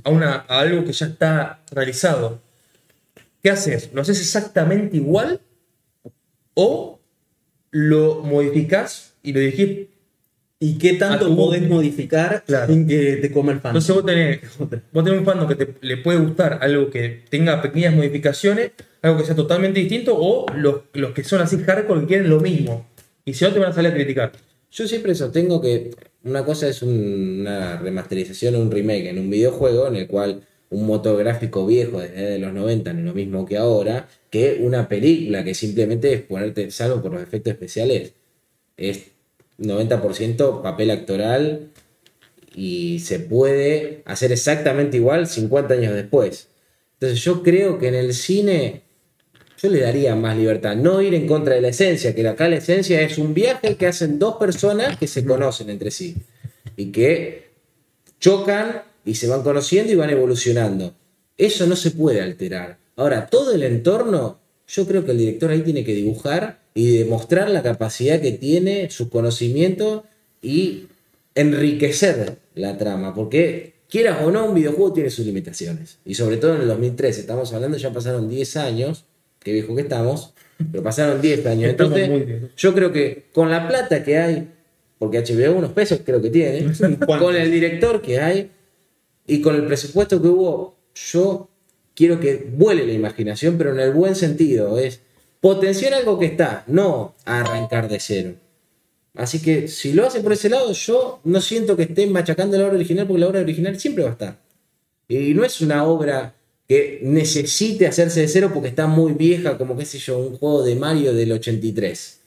a, 0.03 0.09
una, 0.09 0.45
a 0.47 0.59
algo 0.59 0.85
que 0.85 0.93
ya 0.93 1.07
está 1.07 1.59
realizado. 1.71 2.39
¿Qué 3.43 3.49
haces? 3.49 3.89
¿Lo 3.93 4.01
haces 4.01 4.19
exactamente 4.21 4.97
igual? 4.97 5.39
¿O 6.55 6.99
lo 7.71 8.21
modificás 8.23 9.13
y 9.23 9.33
lo 9.33 9.39
dirigís? 9.39 9.87
¿Y 10.57 10.77
qué 10.77 10.93
tanto 10.93 11.35
podés 11.35 11.67
modificar 11.67 12.43
Claro. 12.47 12.71
sin 12.73 12.87
que 12.87 13.17
te 13.17 13.31
coma 13.31 13.51
el 13.51 13.59
fan? 13.59 13.71
Entonces 13.71 13.93
vos 13.93 14.05
tenés, 14.05 14.39
vos 14.91 15.03
tenés 15.03 15.19
un 15.19 15.25
fandom 15.25 15.47
que 15.49 15.55
te, 15.55 15.75
le 15.81 15.97
puede 15.97 16.17
gustar 16.19 16.59
algo 16.61 16.89
que 16.89 17.23
tenga 17.29 17.61
pequeñas 17.61 17.93
modificaciones, 17.93 18.71
algo 19.01 19.17
que 19.17 19.25
sea 19.25 19.35
totalmente 19.35 19.79
distinto, 19.81 20.15
o 20.17 20.45
los, 20.55 20.81
los 20.93 21.11
que 21.11 21.23
son 21.25 21.41
así 21.41 21.57
hardcore 21.57 22.01
que 22.01 22.07
quieren 22.07 22.29
lo 22.29 22.39
mismo. 22.39 22.87
Y 23.25 23.33
si 23.33 23.43
no 23.43 23.51
te 23.51 23.59
van 23.59 23.71
a 23.71 23.73
salir 23.73 23.91
a 23.91 23.93
criticar. 23.93 24.31
Yo 24.71 24.87
siempre 24.87 25.13
sostengo 25.13 25.61
que 25.61 25.91
una 26.23 26.43
cosa 26.45 26.67
es 26.69 26.81
un- 26.81 27.41
una 27.41 27.77
remasterización 27.77 28.55
o 28.55 28.59
un 28.59 28.71
remake 28.71 29.09
en 29.09 29.19
un 29.19 29.29
videojuego 29.29 29.87
en 29.87 29.97
el 29.97 30.07
cual 30.07 30.41
un 30.69 30.87
motor 30.87 31.17
gráfico 31.17 31.65
viejo 31.65 32.01
desde 32.01 32.39
los 32.39 32.53
90 32.53 32.93
no 32.93 32.99
es 32.99 33.05
lo 33.05 33.13
mismo 33.13 33.45
que 33.45 33.57
ahora, 33.57 34.07
que 34.29 34.59
una 34.61 34.87
película 34.87 35.43
que 35.43 35.53
simplemente 35.53 36.13
es 36.13 36.21
ponerte, 36.21 36.71
salvo 36.71 37.01
por 37.01 37.13
los 37.13 37.21
efectos 37.21 37.53
especiales, 37.53 38.13
es 38.77 39.05
90% 39.59 40.61
papel 40.61 40.91
actoral 40.91 41.69
y 42.53 42.99
se 42.99 43.19
puede 43.19 44.01
hacer 44.05 44.31
exactamente 44.31 44.97
igual 44.97 45.27
50 45.27 45.73
años 45.73 45.93
después. 45.93 46.49
Entonces 46.93 47.23
yo 47.23 47.43
creo 47.43 47.77
que 47.77 47.89
en 47.89 47.95
el 47.95 48.13
cine 48.13 48.81
yo 49.61 49.69
le 49.69 49.81
daría 49.81 50.15
más 50.15 50.37
libertad, 50.37 50.75
no 50.75 51.01
ir 51.01 51.13
en 51.13 51.27
contra 51.27 51.55
de 51.55 51.61
la 51.61 51.69
esencia, 51.69 52.13
que 52.13 52.27
acá 52.27 52.49
la 52.49 52.57
esencia 52.57 53.01
es 53.01 53.17
un 53.17 53.33
viaje 53.33 53.75
que 53.75 53.87
hacen 53.87 54.19
dos 54.19 54.35
personas 54.35 54.97
que 54.97 55.07
se 55.07 55.23
conocen 55.25 55.69
entre 55.69 55.91
sí 55.91 56.17
y 56.75 56.91
que 56.91 57.49
chocan 58.19 58.83
y 59.05 59.15
se 59.15 59.27
van 59.27 59.43
conociendo 59.43 59.91
y 59.91 59.95
van 59.95 60.09
evolucionando. 60.09 60.93
Eso 61.37 61.67
no 61.67 61.75
se 61.75 61.91
puede 61.91 62.21
alterar. 62.21 62.79
Ahora, 62.95 63.27
todo 63.27 63.53
el 63.53 63.63
entorno, 63.63 64.39
yo 64.67 64.87
creo 64.87 65.05
que 65.05 65.11
el 65.11 65.17
director 65.17 65.51
ahí 65.51 65.61
tiene 65.61 65.83
que 65.83 65.93
dibujar 65.93 66.59
y 66.73 66.97
demostrar 66.97 67.49
la 67.49 67.61
capacidad 67.61 68.19
que 68.19 68.31
tiene, 68.31 68.89
sus 68.89 69.09
conocimientos 69.09 70.03
y 70.41 70.87
enriquecer 71.35 72.37
la 72.55 72.77
trama, 72.77 73.13
porque 73.13 73.73
quieras 73.89 74.23
o 74.23 74.31
no, 74.31 74.45
un 74.45 74.55
videojuego 74.55 74.93
tiene 74.93 75.09
sus 75.09 75.25
limitaciones. 75.25 75.99
Y 76.05 76.15
sobre 76.15 76.37
todo 76.37 76.55
en 76.55 76.61
el 76.61 76.67
2013, 76.67 77.21
estamos 77.21 77.53
hablando, 77.53 77.77
ya 77.77 77.91
pasaron 77.91 78.29
10 78.29 78.57
años, 78.57 79.05
qué 79.39 79.51
viejo 79.51 79.75
que 79.75 79.83
estamos, 79.83 80.33
pero 80.71 80.83
pasaron 80.83 81.21
10 81.21 81.45
años. 81.45 81.69
Entonces, 81.69 82.09
yo 82.57 82.73
creo 82.73 82.91
que 82.91 83.25
con 83.33 83.51
la 83.51 83.67
plata 83.67 84.03
que 84.03 84.17
hay, 84.17 84.47
porque 84.97 85.21
HBO 85.21 85.57
unos 85.57 85.73
pesos 85.73 85.99
creo 86.05 86.21
que 86.21 86.29
tiene, 86.29 86.71
con 87.07 87.35
el 87.35 87.51
director 87.51 88.01
que 88.01 88.19
hay 88.19 88.51
y 89.27 89.41
con 89.41 89.55
el 89.55 89.65
presupuesto 89.65 90.21
que 90.21 90.27
hubo, 90.27 90.75
yo 90.93 91.49
quiero 91.93 92.19
que 92.19 92.47
vuele 92.55 92.85
la 92.85 92.93
imaginación, 92.93 93.57
pero 93.57 93.71
en 93.71 93.79
el 93.79 93.91
buen 93.91 94.15
sentido, 94.15 94.77
es 94.77 95.01
potenciar 95.41 95.93
algo 95.93 96.19
que 96.19 96.27
está, 96.27 96.63
no 96.67 97.15
arrancar 97.25 97.87
de 97.87 97.99
cero. 97.99 98.35
Así 99.15 99.41
que 99.41 99.67
si 99.67 99.93
lo 99.93 100.05
hacen 100.05 100.23
por 100.23 100.33
ese 100.33 100.49
lado, 100.49 100.71
yo 100.73 101.19
no 101.23 101.39
siento 101.41 101.75
que 101.75 101.83
estén 101.83 102.11
machacando 102.11 102.57
la 102.57 102.65
obra 102.65 102.75
original, 102.75 103.07
porque 103.07 103.21
la 103.21 103.27
obra 103.27 103.39
original 103.41 103.79
siempre 103.79 104.03
va 104.03 104.09
a 104.09 104.13
estar. 104.13 104.39
Y 105.07 105.33
no 105.33 105.45
es 105.45 105.61
una 105.61 105.85
obra 105.85 106.35
que 106.67 106.99
necesite 107.03 107.87
hacerse 107.87 108.21
de 108.21 108.27
cero 108.27 108.51
porque 108.53 108.69
está 108.69 108.87
muy 108.87 109.13
vieja, 109.13 109.57
como 109.57 109.77
qué 109.77 109.85
sé 109.85 109.99
yo, 109.99 110.17
un 110.17 110.37
juego 110.37 110.63
de 110.63 110.75
Mario 110.75 111.13
del 111.13 111.31
83. 111.31 112.19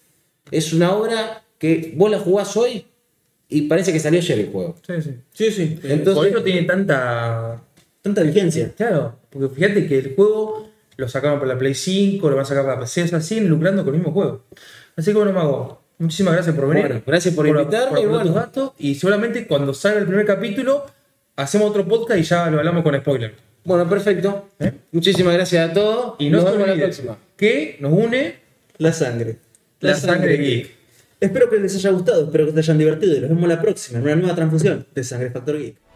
Es 0.51 0.73
una 0.73 0.95
obra 0.95 1.45
que 1.59 1.93
vos 1.97 2.11
la 2.11 2.21
jugás 2.21 2.57
hoy 2.57 2.87
y 3.49 3.63
parece 3.63 3.93
que 3.93 4.01
salió 4.01 4.21
ayer 4.21 4.39
el 4.41 4.51
juego. 4.51 4.77
Sí, 4.87 4.95
sí. 5.03 5.11
Sí, 5.33 5.51
sí. 5.51 5.81
Entonces- 5.85 6.15
Por 6.15 6.27
eso 6.27 6.43
tiene 6.43 6.63
tanta. 6.63 7.63
Tanta 8.03 8.23
vigencia. 8.23 8.73
Claro, 8.77 9.19
porque 9.31 9.55
fíjate 9.55 9.87
que 9.87 9.99
el 9.99 10.15
juego 10.15 10.71
lo 10.97 11.09
sacaron 11.09 11.39
para 11.41 11.53
la 11.55 11.59
Play 11.59 11.75
5, 11.75 12.29
lo 12.31 12.37
van 12.37 12.45
a 12.45 12.49
sacar 12.49 12.63
para 12.65 12.77
la 12.77 12.81
PC, 12.83 13.03
o 13.05 13.09
sea, 13.09 13.21
siguen 13.21 13.49
lucrando 13.49 13.85
con 13.85 13.95
el 13.95 14.01
mismo 14.01 14.13
juego. 14.13 14.45
Así 14.97 15.11
que 15.11 15.17
bueno, 15.17 15.33
Mago, 15.33 15.83
Muchísimas 16.01 16.35
gracias 16.35 16.55
por 16.55 16.69
venir. 16.69 16.87
Bueno, 16.87 17.03
gracias 17.05 17.35
por 17.35 17.45
invitarme, 17.49 17.89
Por, 17.91 17.99
y 17.99 18.03
aportar 18.05 18.23
tus 18.23 18.33
bueno. 18.33 18.47
datos. 18.47 18.73
Y 18.79 18.95
seguramente 18.95 19.47
cuando 19.49 19.75
salga 19.75 19.99
el 19.99 20.07
primer 20.07 20.25
capítulo, 20.27 20.87
hacemos 21.35 21.71
otro 21.71 21.87
podcast 21.89 22.21
y 22.21 22.23
ya 22.23 22.49
lo 22.51 22.59
hablamos 22.59 22.85
con 22.85 22.97
spoiler. 22.97 23.35
Bueno, 23.65 23.89
perfecto. 23.89 24.49
¿Eh? 24.61 24.73
Muchísimas 24.93 25.35
gracias 25.35 25.71
a 25.71 25.73
todos. 25.73 26.15
Y 26.21 26.31
no 26.31 26.37
nos 26.41 26.47
se 26.47 26.53
vemos 26.57 26.69
la 26.69 26.75
próxima. 26.85 27.19
que 27.37 27.79
nos 27.81 27.93
une 27.93 28.37
La 28.79 28.93
sangre. 28.93 29.39
la, 29.81 29.97
sangre 29.97 30.37
geek. 30.37 30.78
Espero 31.21 31.51
que 31.51 31.59
les 31.59 31.75
haya 31.75 31.91
gustado, 31.91 32.25
espero 32.25 32.47
que 32.47 32.53
se 32.53 32.59
hayan 32.61 32.79
divertido 32.79 33.17
y 33.17 33.21
nos 33.21 33.31
vemos 33.31 33.49
la 33.49 33.61
próxima 33.61 33.99
en 33.99 34.05
una 34.05 34.17
nueva 34.17 34.35
transfusión 34.37 34.87
de 34.95 35.03
Sangre 35.03 35.31
Factor 35.31 35.59
Geek. 35.59 35.88